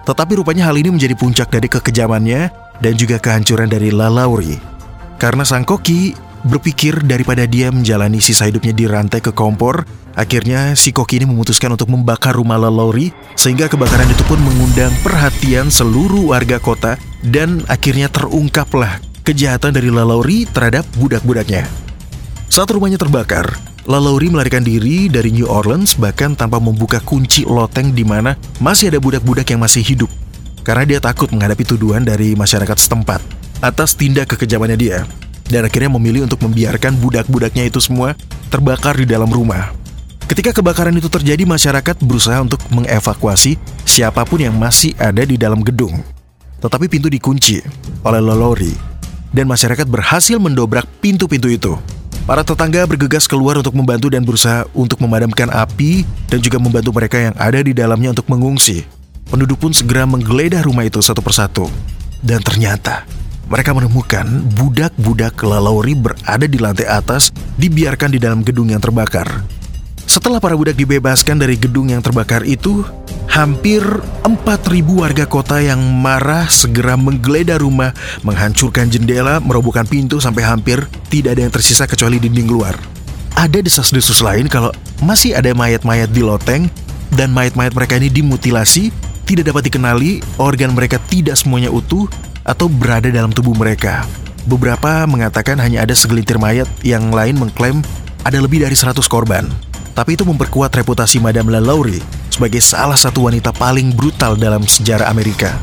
Tetapi 0.08 0.40
rupanya 0.40 0.70
hal 0.72 0.78
ini 0.80 0.94
menjadi 0.94 1.18
puncak 1.18 1.52
dari 1.52 1.68
kekejamannya 1.68 2.42
Dan 2.80 2.94
juga 2.96 3.20
kehancuran 3.20 3.68
dari 3.68 3.92
Lalori 3.92 4.56
Karena 5.20 5.44
sang 5.44 5.68
koki 5.68 6.27
berpikir 6.46 7.02
daripada 7.06 7.48
dia 7.50 7.74
menjalani 7.74 8.22
sisa 8.22 8.46
hidupnya 8.46 8.76
di 8.76 8.86
rantai 8.86 9.24
ke 9.24 9.34
kompor 9.34 9.88
Akhirnya 10.18 10.74
si 10.74 10.90
koki 10.90 11.22
ini 11.22 11.30
memutuskan 11.30 11.78
untuk 11.78 11.94
membakar 11.94 12.34
rumah 12.34 12.58
Lalaurie 12.58 13.14
sehingga 13.38 13.70
kebakaran 13.70 14.10
itu 14.10 14.26
pun 14.26 14.42
mengundang 14.42 14.90
perhatian 15.06 15.70
seluruh 15.70 16.34
warga 16.34 16.58
kota 16.58 16.98
dan 17.22 17.62
akhirnya 17.70 18.10
terungkaplah 18.10 18.98
kejahatan 19.22 19.78
dari 19.78 19.94
Lalaurie 19.94 20.50
terhadap 20.50 20.90
budak-budaknya. 20.98 21.70
Saat 22.50 22.74
rumahnya 22.74 22.98
terbakar, 22.98 23.62
Lalaurie 23.86 24.34
melarikan 24.34 24.66
diri 24.66 25.06
dari 25.06 25.30
New 25.30 25.46
Orleans 25.46 25.94
bahkan 26.02 26.34
tanpa 26.34 26.58
membuka 26.58 26.98
kunci 26.98 27.46
loteng 27.46 27.94
di 27.94 28.02
mana 28.02 28.34
masih 28.58 28.90
ada 28.90 28.98
budak-budak 28.98 29.46
yang 29.54 29.62
masih 29.62 29.86
hidup 29.86 30.10
karena 30.66 30.84
dia 30.84 31.00
takut 31.00 31.32
menghadapi 31.32 31.64
tuduhan 31.64 32.04
dari 32.04 32.36
masyarakat 32.36 32.76
setempat 32.76 33.24
atas 33.64 33.96
tindak 33.96 34.28
kekejamannya 34.36 34.76
dia 34.76 35.08
dan 35.48 35.68
akhirnya 35.68 35.92
memilih 35.92 36.28
untuk 36.28 36.44
membiarkan 36.44 36.96
budak-budaknya 37.00 37.68
itu 37.68 37.80
semua 37.80 38.14
terbakar 38.52 38.96
di 38.96 39.08
dalam 39.08 39.28
rumah. 39.28 39.72
Ketika 40.28 40.52
kebakaran 40.52 40.92
itu 41.00 41.08
terjadi, 41.08 41.48
masyarakat 41.48 42.04
berusaha 42.04 42.44
untuk 42.44 42.60
mengevakuasi 42.68 43.56
siapa 43.88 44.28
pun 44.28 44.44
yang 44.44 44.56
masih 44.60 44.92
ada 45.00 45.24
di 45.24 45.40
dalam 45.40 45.64
gedung. 45.64 46.04
Tetapi 46.60 46.92
pintu 46.92 47.08
dikunci 47.08 47.64
oleh 48.04 48.20
Lolori, 48.20 48.76
dan 49.32 49.48
masyarakat 49.48 49.88
berhasil 49.88 50.36
mendobrak 50.36 50.84
pintu-pintu 51.00 51.48
itu. 51.48 51.74
Para 52.28 52.44
tetangga 52.44 52.84
bergegas 52.84 53.24
keluar 53.24 53.56
untuk 53.56 53.72
membantu 53.72 54.12
dan 54.12 54.28
berusaha 54.28 54.68
untuk 54.76 55.00
memadamkan 55.00 55.48
api 55.48 56.04
dan 56.28 56.44
juga 56.44 56.60
membantu 56.60 56.92
mereka 56.92 57.32
yang 57.32 57.36
ada 57.40 57.64
di 57.64 57.72
dalamnya 57.72 58.12
untuk 58.12 58.28
mengungsi. 58.28 58.84
Penduduk 59.32 59.64
pun 59.64 59.72
segera 59.72 60.04
menggeledah 60.04 60.60
rumah 60.68 60.84
itu 60.84 61.00
satu 61.00 61.24
persatu. 61.24 61.72
Dan 62.20 62.44
ternyata 62.44 63.08
mereka 63.48 63.72
menemukan 63.72 64.28
budak-budak 64.60 65.40
Lalauri 65.44 65.96
berada 65.96 66.46
di 66.48 66.60
lantai 66.60 66.88
atas 66.88 67.32
dibiarkan 67.56 68.12
di 68.12 68.20
dalam 68.20 68.44
gedung 68.44 68.72
yang 68.72 68.84
terbakar. 68.84 69.44
Setelah 70.08 70.40
para 70.40 70.56
budak 70.56 70.80
dibebaskan 70.80 71.36
dari 71.36 71.60
gedung 71.60 71.92
yang 71.92 72.00
terbakar 72.00 72.48
itu, 72.48 72.84
hampir 73.28 73.84
4.000 74.24 74.88
warga 74.88 75.28
kota 75.28 75.60
yang 75.60 75.80
marah 75.80 76.48
segera 76.48 76.96
menggeledah 76.96 77.60
rumah, 77.60 77.92
menghancurkan 78.24 78.88
jendela, 78.88 79.44
merobohkan 79.44 79.84
pintu 79.84 80.24
sampai 80.24 80.48
hampir 80.48 80.88
tidak 81.12 81.36
ada 81.36 81.42
yang 81.44 81.54
tersisa 81.54 81.84
kecuali 81.84 82.24
dinding 82.24 82.48
luar. 82.48 82.76
Ada 83.36 83.60
desas-desus 83.60 84.24
lain 84.24 84.48
kalau 84.48 84.72
masih 85.04 85.36
ada 85.36 85.52
mayat-mayat 85.54 86.10
di 86.10 86.24
loteng 86.24 86.72
dan 87.14 87.30
mayat-mayat 87.36 87.76
mereka 87.76 88.00
ini 88.00 88.10
dimutilasi, 88.10 88.90
tidak 89.28 89.52
dapat 89.52 89.70
dikenali, 89.70 90.24
organ 90.40 90.72
mereka 90.72 90.98
tidak 91.12 91.36
semuanya 91.36 91.70
utuh 91.70 92.08
atau 92.48 92.72
berada 92.72 93.12
dalam 93.12 93.30
tubuh 93.36 93.54
mereka. 93.54 94.08
Beberapa 94.48 95.04
mengatakan 95.04 95.60
hanya 95.60 95.84
ada 95.84 95.92
segelintir 95.92 96.40
mayat, 96.40 96.72
yang 96.82 97.12
lain 97.12 97.36
mengklaim 97.36 97.84
ada 98.24 98.40
lebih 98.40 98.64
dari 98.64 98.74
100 98.74 99.04
korban 99.12 99.44
tapi 99.98 100.14
itu 100.14 100.22
memperkuat 100.22 100.70
reputasi 100.78 101.18
Madame 101.18 101.58
LaLaurie 101.58 102.06
sebagai 102.30 102.62
salah 102.62 102.94
satu 102.94 103.26
wanita 103.26 103.50
paling 103.50 103.98
brutal 103.98 104.38
dalam 104.38 104.62
sejarah 104.62 105.10
Amerika. 105.10 105.58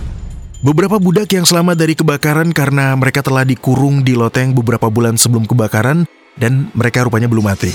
Beberapa 0.58 0.98
budak 0.98 1.30
yang 1.30 1.46
selamat 1.46 1.78
dari 1.78 1.94
kebakaran 1.94 2.50
karena 2.50 2.98
mereka 2.98 3.22
telah 3.22 3.46
dikurung 3.46 4.02
di 4.02 4.18
loteng 4.18 4.50
beberapa 4.50 4.90
bulan 4.90 5.14
sebelum 5.14 5.46
kebakaran 5.46 6.02
dan 6.34 6.66
mereka 6.74 7.06
rupanya 7.06 7.30
belum 7.30 7.46
mati. 7.46 7.70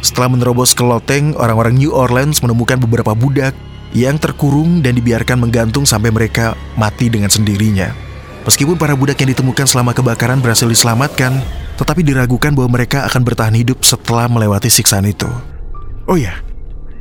Setelah 0.00 0.32
menerobos 0.32 0.72
ke 0.72 0.80
loteng, 0.80 1.36
orang-orang 1.36 1.76
New 1.76 1.92
Orleans 1.92 2.40
menemukan 2.40 2.80
beberapa 2.80 3.12
budak 3.12 3.52
yang 3.92 4.16
terkurung 4.16 4.80
dan 4.80 4.96
dibiarkan 4.96 5.44
menggantung 5.44 5.84
sampai 5.84 6.08
mereka 6.08 6.56
mati 6.78 7.12
dengan 7.12 7.28
sendirinya. 7.28 8.07
Meskipun 8.48 8.80
para 8.80 8.96
budak 8.96 9.20
yang 9.20 9.36
ditemukan 9.36 9.68
selama 9.68 9.92
kebakaran 9.92 10.40
berhasil 10.40 10.64
diselamatkan, 10.64 11.36
tetapi 11.76 12.00
diragukan 12.00 12.56
bahwa 12.56 12.80
mereka 12.80 13.04
akan 13.04 13.20
bertahan 13.20 13.52
hidup 13.52 13.84
setelah 13.84 14.24
melewati 14.24 14.72
siksaan 14.72 15.04
itu. 15.04 15.28
Oh 16.08 16.16
ya, 16.16 16.40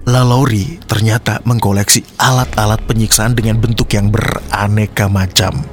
Lalaurie 0.04 0.76
ternyata 0.92 1.40
mengkoleksi 1.48 2.04
alat-alat 2.20 2.84
penyiksaan 2.84 3.32
dengan 3.32 3.64
bentuk 3.64 3.88
yang 3.96 4.12
beraneka 4.12 5.08
macam. 5.08 5.64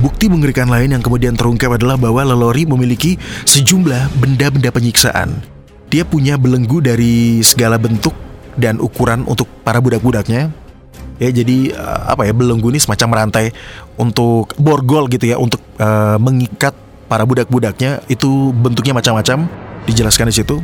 Bukti 0.00 0.32
mengerikan 0.32 0.72
lain 0.72 0.96
yang 0.96 1.04
kemudian 1.04 1.36
terungkap 1.36 1.76
adalah 1.76 2.00
bahwa 2.00 2.24
Lalaurie 2.24 2.64
memiliki 2.64 3.20
sejumlah 3.44 4.08
benda-benda 4.16 4.72
penyiksaan. 4.72 5.36
Dia 5.92 6.08
punya 6.08 6.40
belenggu 6.40 6.80
dari 6.80 7.44
segala 7.44 7.76
bentuk 7.76 8.16
dan 8.56 8.80
ukuran 8.80 9.28
untuk 9.28 9.52
para 9.68 9.84
budak-budaknya. 9.84 10.63
Ya, 11.24 11.32
jadi 11.32 11.72
eh, 11.72 12.00
apa 12.04 12.28
ya 12.28 12.36
belenggu 12.36 12.68
ini 12.68 12.76
semacam 12.76 13.24
rantai 13.24 13.48
untuk 13.96 14.52
borgol 14.60 15.08
gitu 15.08 15.30
ya 15.32 15.40
untuk 15.40 15.62
uh, 15.80 16.20
mengikat 16.20 16.76
para 17.08 17.24
budak-budaknya 17.24 18.02
itu 18.10 18.50
bentuknya 18.52 18.92
macam-macam 18.92 19.48
dijelaskan 19.88 20.28
di 20.28 20.34
situ. 20.34 20.56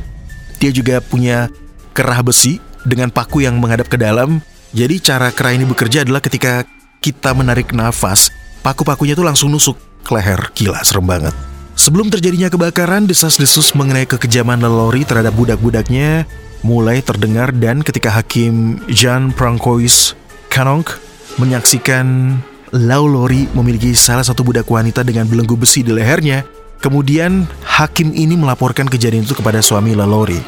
Dia 0.61 0.69
juga 0.75 1.01
punya 1.01 1.49
kerah 1.97 2.21
besi 2.21 2.61
dengan 2.85 3.09
paku 3.09 3.41
yang 3.41 3.57
menghadap 3.57 3.89
ke 3.89 3.97
dalam. 3.97 4.45
Jadi 4.77 5.01
cara 5.01 5.33
kerah 5.33 5.57
ini 5.57 5.65
bekerja 5.65 6.05
adalah 6.05 6.21
ketika 6.21 6.69
kita 7.01 7.33
menarik 7.33 7.73
nafas, 7.73 8.29
paku-pakunya 8.61 9.17
itu 9.17 9.25
langsung 9.25 9.49
nusuk 9.49 9.79
ke 10.05 10.11
leher. 10.13 10.53
Gila, 10.53 10.85
serem 10.85 11.09
banget. 11.09 11.33
Sebelum 11.75 12.13
terjadinya 12.13 12.53
kebakaran, 12.53 13.09
desas-desus 13.09 13.73
mengenai 13.73 14.05
kekejaman 14.05 14.61
Lelori 14.61 15.09
terhadap 15.09 15.33
budak-budaknya 15.33 16.29
mulai 16.61 17.01
terdengar 17.01 17.57
dan 17.57 17.81
ketika 17.81 18.13
Hakim 18.13 18.85
Jean 18.93 19.33
Francois 19.33 20.13
Canonc 20.51 20.99
menyaksikan 21.39 22.37
Laulori 22.75 23.47
memiliki 23.55 23.95
salah 23.95 24.27
satu 24.27 24.43
budak 24.43 24.67
wanita 24.67 25.07
dengan 25.07 25.27
belenggu 25.27 25.55
besi 25.55 25.83
di 25.83 25.95
lehernya, 25.95 26.47
kemudian 26.79 27.47
hakim 27.63 28.11
ini 28.15 28.39
melaporkan 28.39 28.87
kejadian 28.87 29.27
itu 29.27 29.35
kepada 29.35 29.63
suami 29.63 29.95
Lalori. 29.95 30.39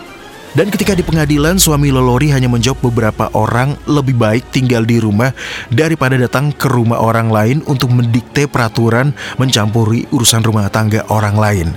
Dan 0.53 0.69
ketika 0.69 0.93
di 0.93 1.01
pengadilan, 1.01 1.57
suami 1.57 1.89
Lolori 1.89 2.29
hanya 2.29 2.45
menjawab 2.45 2.93
beberapa 2.93 3.33
orang 3.33 3.73
lebih 3.89 4.21
baik 4.21 4.53
tinggal 4.53 4.85
di 4.85 5.01
rumah 5.01 5.33
daripada 5.73 6.21
datang 6.21 6.53
ke 6.53 6.69
rumah 6.69 7.01
orang 7.01 7.33
lain 7.33 7.59
untuk 7.65 7.89
mendikte 7.89 8.45
peraturan 8.45 9.17
mencampuri 9.41 10.05
urusan 10.13 10.45
rumah 10.45 10.69
tangga 10.69 11.09
orang 11.09 11.41
lain. 11.41 11.69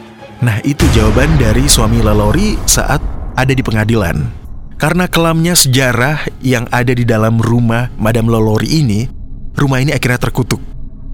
Nah 0.43 0.59
itu 0.67 0.83
jawaban 0.91 1.39
dari 1.39 1.65
suami 1.71 2.03
Lolori 2.03 2.59
saat 2.67 2.99
ada 3.39 3.53
di 3.55 3.63
pengadilan. 3.63 4.44
Karena 4.75 5.07
kelamnya 5.07 5.55
sejarah 5.55 6.27
yang 6.43 6.67
ada 6.67 6.91
di 6.91 7.07
dalam 7.07 7.39
rumah 7.39 7.87
Madame 7.95 8.27
Lolori 8.27 8.83
ini, 8.83 9.07
rumah 9.55 9.79
ini 9.79 9.95
akhirnya 9.95 10.27
terkutuk. 10.27 10.59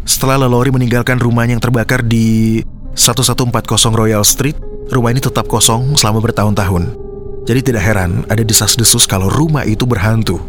Setelah 0.01 0.41
Lolori 0.41 0.73
meninggalkan 0.73 1.21
rumahnya 1.21 1.61
yang 1.61 1.63
terbakar 1.63 2.01
di 2.01 2.57
1140 2.97 3.53
Royal 3.93 4.25
Street, 4.25 4.57
rumah 4.89 5.13
ini 5.13 5.21
tetap 5.21 5.45
kosong 5.45 5.93
selama 5.93 6.25
bertahun-tahun. 6.25 6.97
Jadi 7.45 7.61
tidak 7.61 7.85
heran 7.85 8.25
ada 8.33 8.41
desas-desus 8.41 9.05
kalau 9.05 9.29
rumah 9.29 9.61
itu 9.61 9.85
berhantu. 9.85 10.41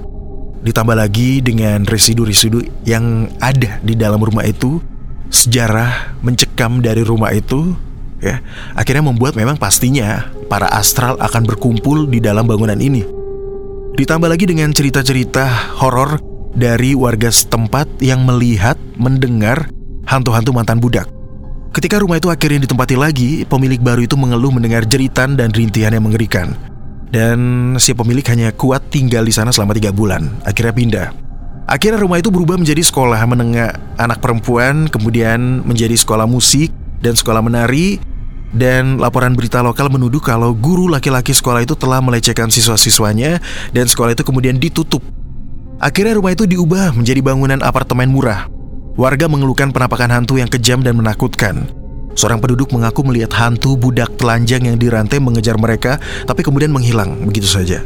Ditambah 0.65 0.97
lagi 0.97 1.45
dengan 1.45 1.85
residu-residu 1.85 2.65
yang 2.89 3.29
ada 3.45 3.77
di 3.85 3.93
dalam 3.93 4.25
rumah 4.25 4.49
itu, 4.49 4.81
sejarah 5.29 6.17
mencekam 6.25 6.81
dari 6.81 7.05
rumah 7.05 7.29
itu, 7.37 7.77
ya, 8.23 8.39
akhirnya 8.79 9.03
membuat 9.11 9.35
memang 9.35 9.59
pastinya 9.59 10.31
para 10.47 10.71
astral 10.71 11.19
akan 11.19 11.43
berkumpul 11.43 12.07
di 12.07 12.23
dalam 12.23 12.47
bangunan 12.47 12.79
ini. 12.79 13.03
Ditambah 13.93 14.31
lagi 14.31 14.49
dengan 14.49 14.73
cerita-cerita 14.73 15.77
horor 15.83 16.23
dari 16.57 16.97
warga 16.97 17.29
setempat 17.29 18.01
yang 18.01 18.25
melihat, 18.25 18.79
mendengar 18.97 19.69
hantu-hantu 20.09 20.55
mantan 20.55 20.81
budak. 20.81 21.09
Ketika 21.73 22.01
rumah 22.01 22.21
itu 22.21 22.29
akhirnya 22.29 22.69
ditempati 22.69 22.97
lagi, 23.01 23.31
pemilik 23.49 23.81
baru 23.81 24.05
itu 24.05 24.13
mengeluh 24.17 24.53
mendengar 24.53 24.85
jeritan 24.85 25.41
dan 25.41 25.49
rintihan 25.53 25.93
yang 25.93 26.05
mengerikan. 26.05 26.53
Dan 27.13 27.41
si 27.77 27.93
pemilik 27.93 28.25
hanya 28.29 28.53
kuat 28.53 28.93
tinggal 28.93 29.25
di 29.25 29.33
sana 29.33 29.53
selama 29.53 29.77
tiga 29.77 29.93
bulan. 29.93 30.29
Akhirnya 30.45 30.73
pindah. 30.73 31.09
Akhirnya 31.69 32.05
rumah 32.05 32.21
itu 32.21 32.29
berubah 32.29 32.61
menjadi 32.61 32.85
sekolah 32.85 33.21
menengah 33.25 33.97
anak 33.97 34.21
perempuan, 34.21 34.89
kemudian 34.89 35.65
menjadi 35.65 35.97
sekolah 35.97 36.29
musik 36.29 36.69
dan 37.01 37.17
sekolah 37.17 37.41
menari, 37.41 37.97
dan 38.53 39.01
laporan 39.01 39.33
berita 39.33 39.65
lokal 39.65 39.89
menuduh 39.89 40.21
kalau 40.21 40.53
guru 40.53 40.93
laki-laki 40.93 41.33
sekolah 41.33 41.65
itu 41.65 41.73
telah 41.73 42.05
melecehkan 42.05 42.53
siswa-siswanya 42.53 43.41
dan 43.73 43.89
sekolah 43.89 44.13
itu 44.13 44.23
kemudian 44.23 44.61
ditutup. 44.61 45.01
Akhirnya 45.83 46.15
rumah 46.15 46.37
itu 46.37 46.47
diubah 46.47 46.95
menjadi 46.95 47.19
bangunan 47.25 47.59
apartemen 47.65 48.07
murah. 48.13 48.47
Warga 48.95 49.27
mengeluhkan 49.27 49.73
penampakan 49.73 50.13
hantu 50.13 50.37
yang 50.37 50.47
kejam 50.53 50.85
dan 50.85 51.01
menakutkan. 51.01 51.67
Seorang 52.13 52.45
penduduk 52.45 52.77
mengaku 52.77 53.09
melihat 53.09 53.33
hantu 53.41 53.73
budak 53.75 54.13
telanjang 54.21 54.69
yang 54.69 54.77
dirantai 54.77 55.17
mengejar 55.17 55.57
mereka, 55.57 55.97
tapi 56.29 56.45
kemudian 56.45 56.69
menghilang 56.69 57.25
begitu 57.25 57.49
saja. 57.49 57.81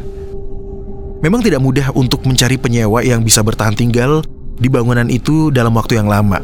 Memang 1.23 1.41
tidak 1.41 1.63
mudah 1.63 1.95
untuk 1.95 2.27
mencari 2.27 2.59
penyewa 2.59 3.01
yang 3.01 3.23
bisa 3.23 3.39
bertahan 3.39 3.73
tinggal 3.73 4.21
di 4.59 4.67
bangunan 4.67 5.07
itu 5.07 5.49
dalam 5.49 5.73
waktu 5.79 5.97
yang 5.97 6.11
lama. 6.11 6.43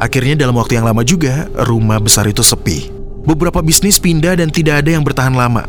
Akhirnya 0.00 0.38
dalam 0.38 0.56
waktu 0.56 0.80
yang 0.80 0.86
lama 0.86 1.02
juga, 1.04 1.50
rumah 1.66 2.00
besar 2.00 2.24
itu 2.30 2.40
sepi. 2.40 2.99
Beberapa 3.24 3.60
bisnis 3.60 4.00
pindah 4.00 4.38
dan 4.40 4.48
tidak 4.48 4.84
ada 4.84 4.96
yang 4.96 5.04
bertahan 5.04 5.36
lama. 5.36 5.68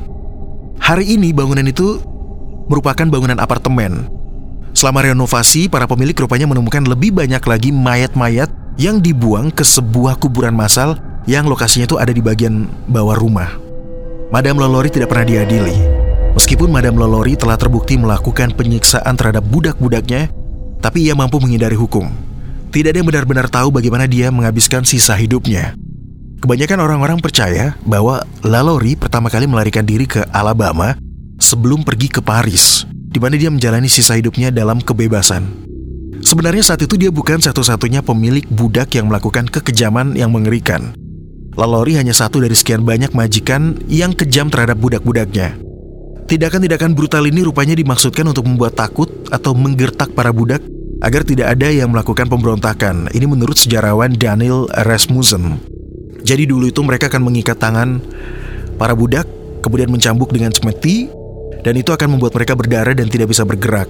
Hari 0.80 1.16
ini 1.18 1.36
bangunan 1.36 1.68
itu 1.68 2.00
merupakan 2.72 3.06
bangunan 3.06 3.38
apartemen 3.38 4.22
Selama 4.72 5.04
renovasi, 5.04 5.68
para 5.68 5.84
pemilik 5.84 6.16
rupanya 6.16 6.48
menemukan 6.48 6.84
lebih 6.88 7.12
banyak 7.12 7.44
lagi 7.44 7.70
mayat-mayat 7.76 8.48
yang 8.80 9.04
dibuang 9.04 9.52
ke 9.52 9.68
sebuah 9.68 10.16
kuburan 10.16 10.56
massal 10.56 10.96
yang 11.28 11.46
lokasinya 11.46 11.86
itu 11.86 12.00
ada 12.00 12.16
di 12.16 12.24
bagian 12.24 12.72
bawah 12.88 13.20
rumah. 13.20 13.52
Madam 14.32 14.56
Lolori 14.64 14.88
tidak 14.88 15.12
pernah 15.12 15.28
diadili. 15.28 15.76
Meskipun 16.32 16.72
Madam 16.72 16.96
Lolori 16.96 17.36
telah 17.36 17.60
terbukti 17.60 18.00
melakukan 18.00 18.56
penyiksaan 18.56 19.12
terhadap 19.20 19.44
budak-budaknya, 19.44 20.32
tapi 20.80 21.04
ia 21.04 21.20
mampu 21.20 21.44
menghindari 21.44 21.76
hukum. 21.76 22.08
Tidak 22.72 22.96
ada 22.96 23.04
yang 23.04 23.10
benar-benar 23.12 23.52
tahu 23.52 23.76
bagaimana 23.76 24.08
dia 24.08 24.32
menghabiskan 24.32 24.88
sisa 24.88 25.20
hidupnya. 25.20 25.76
Kebanyakan 26.42 26.80
orang-orang 26.82 27.22
percaya 27.22 27.78
bahwa 27.86 28.26
Lalori 28.42 28.98
pertama 28.98 29.30
kali 29.30 29.46
melarikan 29.46 29.86
diri 29.86 30.10
ke 30.10 30.26
Alabama 30.34 30.98
sebelum 31.38 31.86
pergi 31.86 32.10
ke 32.10 32.22
Paris 32.26 32.90
di 33.12 33.20
mana 33.20 33.38
dia 33.38 33.54
menjalani 33.54 33.86
sisa 33.86 34.18
hidupnya 34.18 34.50
dalam 34.50 34.82
kebebasan. 34.82 35.46
Sebenarnya 36.26 36.66
saat 36.66 36.82
itu 36.82 36.96
dia 36.96 37.14
bukan 37.14 37.38
satu-satunya 37.44 38.02
pemilik 38.02 38.46
budak 38.50 38.96
yang 38.98 39.12
melakukan 39.12 39.52
kekejaman 39.54 40.18
yang 40.18 40.34
mengerikan. 40.34 40.98
Lalori 41.54 42.00
hanya 42.00 42.16
satu 42.16 42.40
dari 42.40 42.56
sekian 42.56 42.88
banyak 42.88 43.12
majikan 43.12 43.76
yang 43.92 44.16
kejam 44.16 44.48
terhadap 44.48 44.80
budak-budaknya. 44.82 45.60
Tindakan-tindakan 46.26 46.96
brutal 46.96 47.28
ini 47.28 47.44
rupanya 47.44 47.76
dimaksudkan 47.76 48.24
untuk 48.24 48.48
membuat 48.48 48.80
takut 48.80 49.12
atau 49.30 49.52
menggertak 49.52 50.16
para 50.16 50.32
budak 50.32 50.64
agar 51.04 51.22
tidak 51.22 51.54
ada 51.54 51.68
yang 51.68 51.92
melakukan 51.94 52.26
pemberontakan. 52.32 53.12
Ini 53.12 53.26
menurut 53.30 53.60
sejarawan 53.60 54.16
Daniel 54.16 54.66
Rasmussen. 54.72 55.71
Jadi 56.22 56.46
dulu 56.46 56.70
itu 56.70 56.82
mereka 56.86 57.10
akan 57.10 57.22
mengikat 57.26 57.58
tangan 57.58 58.02
para 58.78 58.94
budak, 58.94 59.26
kemudian 59.66 59.90
mencambuk 59.90 60.30
dengan 60.34 60.54
semeti, 60.54 61.10
dan 61.62 61.78
itu 61.78 61.94
akan 61.94 62.18
membuat 62.18 62.34
mereka 62.34 62.54
berdarah 62.58 62.94
dan 62.98 63.08
tidak 63.10 63.30
bisa 63.34 63.46
bergerak. 63.46 63.90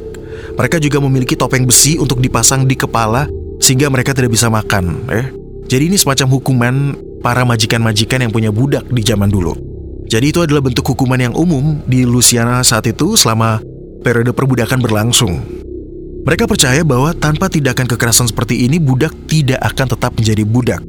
Mereka 0.56 0.80
juga 0.84 1.00
memiliki 1.00 1.36
topeng 1.36 1.64
besi 1.64 1.96
untuk 2.00 2.20
dipasang 2.20 2.68
di 2.68 2.76
kepala 2.76 3.28
sehingga 3.62 3.88
mereka 3.88 4.12
tidak 4.12 4.36
bisa 4.36 4.52
makan. 4.52 5.08
Eh, 5.12 5.28
jadi 5.68 5.88
ini 5.88 5.96
semacam 5.96 6.28
hukuman 6.40 6.76
para 7.24 7.46
majikan-majikan 7.48 8.26
yang 8.26 8.32
punya 8.34 8.50
budak 8.52 8.88
di 8.90 9.02
zaman 9.06 9.32
dulu. 9.32 9.56
Jadi 10.12 10.36
itu 10.36 10.44
adalah 10.44 10.60
bentuk 10.60 10.84
hukuman 10.84 11.16
yang 11.16 11.32
umum 11.32 11.80
di 11.88 12.04
Louisiana 12.04 12.60
saat 12.68 12.84
itu 12.84 13.16
selama 13.16 13.64
periode 14.04 14.36
perbudakan 14.36 14.84
berlangsung. 14.84 15.40
Mereka 16.22 16.46
percaya 16.46 16.84
bahwa 16.84 17.16
tanpa 17.16 17.48
tindakan 17.48 17.88
kekerasan 17.88 18.28
seperti 18.30 18.68
ini, 18.68 18.78
budak 18.78 19.16
tidak 19.26 19.58
akan 19.64 19.88
tetap 19.90 20.12
menjadi 20.14 20.44
budak. 20.46 20.82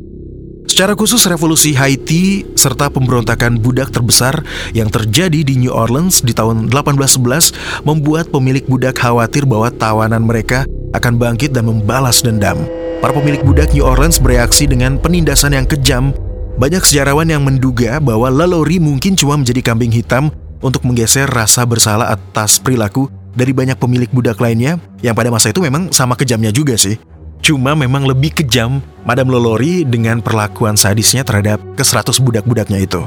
Secara 0.62 0.94
khusus 0.94 1.26
revolusi 1.26 1.74
Haiti 1.74 2.46
serta 2.54 2.86
pemberontakan 2.86 3.58
budak 3.58 3.90
terbesar 3.90 4.46
yang 4.72 4.88
terjadi 4.88 5.42
di 5.42 5.58
New 5.58 5.74
Orleans 5.74 6.22
di 6.22 6.30
tahun 6.30 6.70
1811 6.70 7.82
membuat 7.82 8.30
pemilik 8.30 8.62
budak 8.70 9.02
khawatir 9.02 9.42
bahwa 9.42 9.74
tawanan 9.74 10.22
mereka 10.22 10.62
akan 10.94 11.18
bangkit 11.18 11.50
dan 11.50 11.66
membalas 11.66 12.22
dendam. 12.22 12.62
Para 13.02 13.10
pemilik 13.10 13.42
budak 13.42 13.74
New 13.74 13.82
Orleans 13.82 14.22
bereaksi 14.22 14.70
dengan 14.70 14.96
penindasan 15.02 15.58
yang 15.58 15.66
kejam. 15.66 16.14
Banyak 16.56 16.86
sejarawan 16.86 17.26
yang 17.26 17.42
menduga 17.42 17.98
bahwa 17.98 18.30
Lalaurie 18.30 18.78
mungkin 18.78 19.18
cuma 19.18 19.34
menjadi 19.34 19.58
kambing 19.64 19.90
hitam 19.90 20.30
untuk 20.62 20.86
menggeser 20.86 21.26
rasa 21.26 21.66
bersalah 21.66 22.14
atas 22.14 22.62
perilaku 22.62 23.10
dari 23.34 23.50
banyak 23.50 23.80
pemilik 23.80 24.08
budak 24.12 24.38
lainnya 24.38 24.78
yang 25.02 25.16
pada 25.16 25.32
masa 25.32 25.50
itu 25.50 25.58
memang 25.58 25.90
sama 25.90 26.14
kejamnya 26.14 26.54
juga 26.54 26.78
sih. 26.78 26.96
Cuma 27.42 27.74
memang 27.74 28.06
lebih 28.06 28.30
kejam 28.38 28.78
Madame 29.02 29.34
Lolori 29.34 29.82
dengan 29.82 30.22
perlakuan 30.22 30.78
sadisnya 30.78 31.26
terhadap 31.26 31.58
ke-100 31.74 32.22
budak-budaknya 32.22 32.78
itu. 32.78 33.02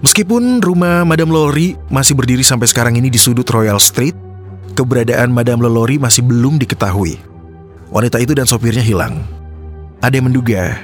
Meskipun 0.00 0.64
rumah 0.64 1.04
Madame 1.04 1.28
Lolori 1.28 1.76
masih 1.92 2.16
berdiri 2.16 2.40
sampai 2.40 2.64
sekarang 2.64 2.96
ini 2.96 3.12
di 3.12 3.20
sudut 3.20 3.44
Royal 3.44 3.76
Street, 3.76 4.16
keberadaan 4.72 5.28
Madame 5.28 5.68
Lolori 5.68 6.00
masih 6.00 6.24
belum 6.24 6.56
diketahui. 6.56 7.20
Wanita 7.92 8.16
itu 8.24 8.32
dan 8.32 8.48
sopirnya 8.48 8.80
hilang. 8.80 9.20
Ada 10.00 10.16
yang 10.16 10.32
menduga 10.32 10.80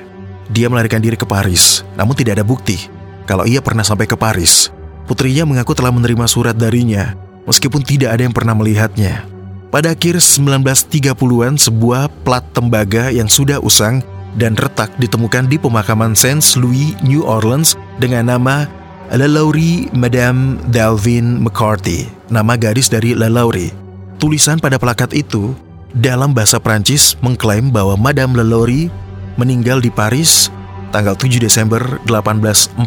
dia 0.52 0.68
melarikan 0.68 1.00
diri 1.00 1.16
ke 1.16 1.24
Paris, 1.24 1.86
namun 1.96 2.12
tidak 2.12 2.36
ada 2.36 2.44
bukti 2.44 2.76
kalau 3.24 3.48
ia 3.48 3.64
pernah 3.64 3.84
sampai 3.84 4.04
ke 4.04 4.16
Paris. 4.16 4.68
Putrinya 5.08 5.48
mengaku 5.48 5.72
telah 5.72 5.92
menerima 5.92 6.28
surat 6.28 6.56
darinya, 6.56 7.16
meskipun 7.48 7.80
tidak 7.80 8.12
ada 8.12 8.28
yang 8.28 8.34
pernah 8.36 8.56
melihatnya. 8.56 9.33
Pada 9.74 9.90
akhir 9.90 10.22
1930-an, 10.22 11.58
sebuah 11.58 12.06
plat 12.22 12.46
tembaga 12.54 13.10
yang 13.10 13.26
sudah 13.26 13.58
usang 13.58 14.06
dan 14.38 14.54
retak 14.54 14.94
ditemukan 15.02 15.50
di 15.50 15.58
pemakaman 15.58 16.14
Saint 16.14 16.38
Louis, 16.54 16.94
New 17.02 17.26
Orleans 17.26 17.74
dengan 17.98 18.30
nama 18.30 18.70
Lalaurie 19.10 19.90
Madame 19.90 20.62
Dalvin 20.70 21.42
McCarthy, 21.42 22.06
nama 22.30 22.54
gadis 22.54 22.86
dari 22.86 23.18
Lalaurie. 23.18 23.74
Tulisan 24.22 24.62
pada 24.62 24.78
plakat 24.78 25.10
itu 25.10 25.58
dalam 25.90 26.30
bahasa 26.30 26.62
Prancis 26.62 27.18
mengklaim 27.18 27.74
bahwa 27.74 27.98
Madame 27.98 28.38
Lalaurie 28.38 28.94
meninggal 29.34 29.82
di 29.82 29.90
Paris 29.90 30.54
tanggal 30.94 31.18
7 31.18 31.42
Desember 31.42 31.98
1842. 32.06 32.78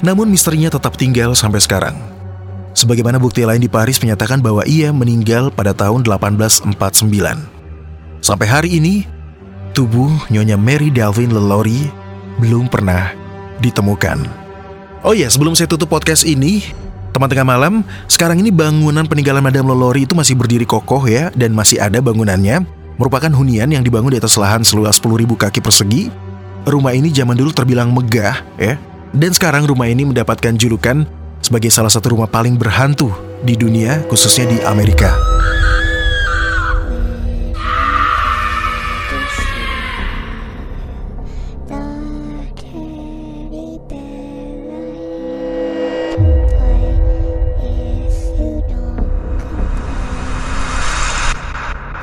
Namun 0.00 0.32
misterinya 0.32 0.72
tetap 0.72 0.96
tinggal 0.96 1.36
sampai 1.36 1.60
sekarang. 1.60 2.17
Sebagaimana 2.78 3.18
bukti 3.18 3.42
lain 3.42 3.58
di 3.58 3.66
Paris 3.66 3.98
menyatakan 3.98 4.38
bahwa 4.38 4.62
ia 4.62 4.94
meninggal 4.94 5.50
pada 5.50 5.74
tahun 5.74 6.06
1849. 6.06 6.78
Sampai 8.22 8.46
hari 8.46 8.78
ini, 8.78 9.02
tubuh 9.74 10.06
Nyonya 10.30 10.54
Mary 10.54 10.86
Delvin 10.86 11.34
Lelori 11.34 11.90
belum 12.38 12.70
pernah 12.70 13.10
ditemukan. 13.58 14.30
Oh 15.02 15.10
ya, 15.10 15.26
sebelum 15.26 15.58
saya 15.58 15.66
tutup 15.66 15.90
podcast 15.90 16.22
ini, 16.22 16.70
teman 17.10 17.26
tengah 17.26 17.50
malam, 17.50 17.82
sekarang 18.06 18.38
ini 18.38 18.54
bangunan 18.54 19.10
peninggalan 19.10 19.42
Madame 19.42 19.74
Lelori 19.74 20.06
itu 20.06 20.14
masih 20.14 20.38
berdiri 20.38 20.62
kokoh 20.62 21.02
ya, 21.10 21.34
dan 21.34 21.58
masih 21.58 21.82
ada 21.82 21.98
bangunannya. 21.98 22.62
Merupakan 22.94 23.34
hunian 23.34 23.74
yang 23.74 23.82
dibangun 23.82 24.14
di 24.14 24.22
atas 24.22 24.38
lahan 24.38 24.62
seluas 24.62 25.02
10.000 25.02 25.26
kaki 25.34 25.58
persegi. 25.58 26.14
Rumah 26.62 26.94
ini 26.94 27.10
zaman 27.10 27.34
dulu 27.34 27.50
terbilang 27.50 27.90
megah 27.90 28.38
ya, 28.54 28.78
dan 29.10 29.34
sekarang 29.34 29.66
rumah 29.66 29.90
ini 29.90 30.06
mendapatkan 30.06 30.54
julukan 30.54 31.17
sebagai 31.48 31.72
salah 31.72 31.88
satu 31.88 32.12
rumah 32.12 32.28
paling 32.28 32.60
berhantu 32.60 33.08
di 33.40 33.56
dunia, 33.56 34.04
khususnya 34.12 34.44
di 34.52 34.60
Amerika. 34.68 35.16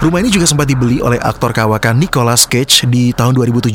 Rumah 0.01 0.21
ini 0.21 0.29
juga 0.29 0.45
sempat 0.45 0.69
dibeli 0.69 1.01
oleh 1.01 1.17
aktor 1.17 1.49
kawakan 1.49 1.97
Nicolas 1.97 2.45
Cage 2.45 2.85
di 2.85 3.09
tahun 3.09 3.33
2017 3.37 3.73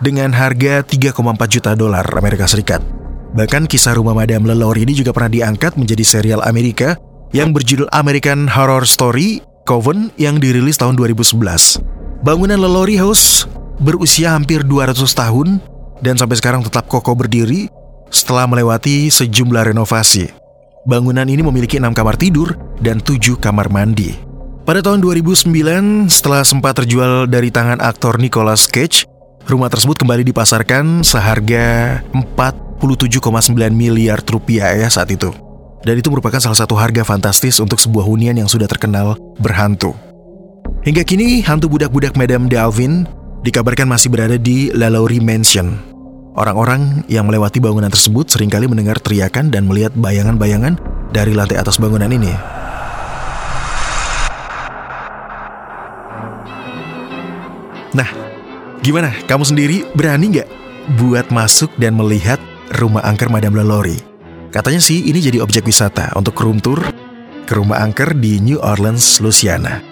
dengan 0.00 0.32
harga 0.32 0.80
3,4 0.80 1.20
juta 1.52 1.76
dolar 1.76 2.04
Amerika 2.16 2.48
Serikat. 2.48 2.99
Bahkan 3.30 3.70
kisah 3.70 3.94
rumah 3.94 4.14
Madame 4.16 4.50
Lelore 4.50 4.82
ini 4.82 4.90
juga 4.90 5.14
pernah 5.14 5.30
diangkat 5.30 5.78
menjadi 5.78 6.02
serial 6.02 6.42
Amerika 6.42 6.98
yang 7.30 7.54
berjudul 7.54 7.86
American 7.94 8.50
Horror 8.50 8.82
Story 8.90 9.38
Coven 9.62 10.10
yang 10.18 10.42
dirilis 10.42 10.74
tahun 10.74 10.98
2011. 10.98 11.38
Bangunan 12.26 12.58
Lelore 12.58 12.98
House 12.98 13.46
berusia 13.78 14.34
hampir 14.34 14.66
200 14.66 14.98
tahun 15.06 15.62
dan 16.02 16.18
sampai 16.18 16.36
sekarang 16.42 16.66
tetap 16.66 16.90
kokoh 16.90 17.14
berdiri 17.14 17.70
setelah 18.10 18.50
melewati 18.50 19.06
sejumlah 19.06 19.70
renovasi. 19.70 20.26
Bangunan 20.90 21.28
ini 21.30 21.44
memiliki 21.46 21.78
6 21.78 21.86
kamar 21.94 22.18
tidur 22.18 22.58
dan 22.82 22.98
7 22.98 23.38
kamar 23.38 23.70
mandi. 23.70 24.16
Pada 24.66 24.82
tahun 24.82 25.02
2009, 25.02 26.10
setelah 26.10 26.42
sempat 26.42 26.82
terjual 26.82 27.30
dari 27.30 27.48
tangan 27.54 27.78
aktor 27.78 28.18
Nicolas 28.18 28.66
Cage, 28.66 29.06
Rumah 29.50 29.66
tersebut 29.66 29.96
kembali 29.98 30.22
dipasarkan 30.30 31.00
seharga 31.00 31.98
47,9 32.80 33.52
miliar 33.76 34.24
rupiah 34.24 34.72
ya 34.72 34.88
saat 34.88 35.12
itu. 35.12 35.28
Dan 35.84 36.00
itu 36.00 36.08
merupakan 36.08 36.40
salah 36.40 36.56
satu 36.56 36.76
harga 36.76 37.04
fantastis 37.04 37.60
untuk 37.60 37.80
sebuah 37.80 38.04
hunian 38.04 38.36
yang 38.36 38.48
sudah 38.48 38.68
terkenal 38.68 39.16
berhantu. 39.40 39.96
Hingga 40.84 41.04
kini, 41.04 41.44
hantu 41.44 41.68
budak-budak 41.68 42.16
Madame 42.16 42.48
Dalvin 42.48 43.04
dikabarkan 43.44 43.88
masih 43.88 44.08
berada 44.08 44.36
di 44.40 44.72
Lalaurie 44.72 45.20
Mansion. 45.20 45.76
Orang-orang 46.36 47.04
yang 47.04 47.28
melewati 47.28 47.60
bangunan 47.60 47.92
tersebut 47.92 48.32
sering 48.32 48.48
kali 48.48 48.64
mendengar 48.64 48.96
teriakan 48.96 49.52
dan 49.52 49.68
melihat 49.68 49.92
bayangan-bayangan 49.92 50.80
dari 51.12 51.36
lantai 51.36 51.60
atas 51.60 51.76
bangunan 51.76 52.08
ini. 52.08 52.32
Nah, 57.90 58.08
gimana? 58.80 59.10
Kamu 59.26 59.42
sendiri 59.42 59.82
berani 59.92 60.38
nggak 60.38 60.48
buat 61.02 61.28
masuk 61.34 61.74
dan 61.76 61.98
melihat 61.98 62.38
rumah 62.78 63.02
angker 63.02 63.26
Madame 63.26 63.58
Lalaurie? 63.58 63.98
Katanya 64.50 64.82
sih 64.82 65.06
ini 65.06 65.22
jadi 65.22 65.38
objek 65.42 65.66
wisata 65.66 66.10
untuk 66.18 66.34
room 66.42 66.58
tour 66.58 66.82
ke 67.46 67.52
rumah 67.54 67.82
angker 67.82 68.14
di 68.18 68.42
New 68.42 68.58
Orleans, 68.62 69.22
Louisiana. 69.22 69.82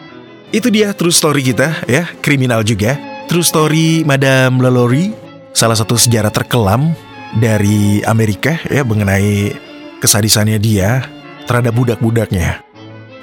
Itu 0.51 0.71
dia 0.71 0.95
true 0.95 1.15
story 1.15 1.43
kita 1.43 1.87
ya, 1.87 2.07
kriminal 2.23 2.63
juga. 2.63 2.99
True 3.29 3.45
story 3.45 4.03
Madame 4.03 4.59
Lalaurie, 4.63 5.13
salah 5.53 5.77
satu 5.77 5.99
sejarah 5.99 6.33
terkelam 6.33 6.97
dari 7.37 8.01
Amerika 8.09 8.57
ya 8.67 8.83
mengenai 8.83 9.53
kesadisannya 10.01 10.57
dia 10.57 11.05
terhadap 11.45 11.77
budak-budaknya. 11.77 12.65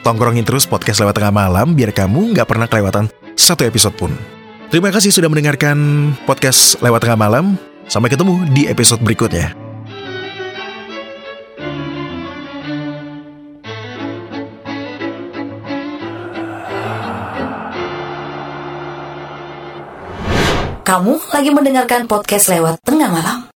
Tongkrongin 0.05 0.45
terus 0.45 0.69
podcast 0.69 1.01
lewat 1.01 1.17
tengah 1.17 1.33
malam 1.33 1.73
biar 1.73 1.89
kamu 1.89 2.37
nggak 2.37 2.45
pernah 2.45 2.69
kelewatan 2.69 3.09
satu 3.33 3.65
episode 3.65 3.97
pun. 3.97 4.13
Terima 4.69 4.93
kasih 4.93 5.09
sudah 5.09 5.29
mendengarkan 5.29 6.11
podcast 6.29 6.77
lewat 6.81 7.01
tengah 7.01 7.17
malam. 7.17 7.57
Sampai 7.85 8.09
ketemu 8.09 8.41
di 8.49 8.65
episode 8.65 9.01
berikutnya. 9.01 9.53
Kamu 20.85 21.17
lagi 21.33 21.49
mendengarkan 21.49 22.05
podcast 22.05 22.53
lewat 22.53 22.77
tengah 22.85 23.09
malam. 23.09 23.54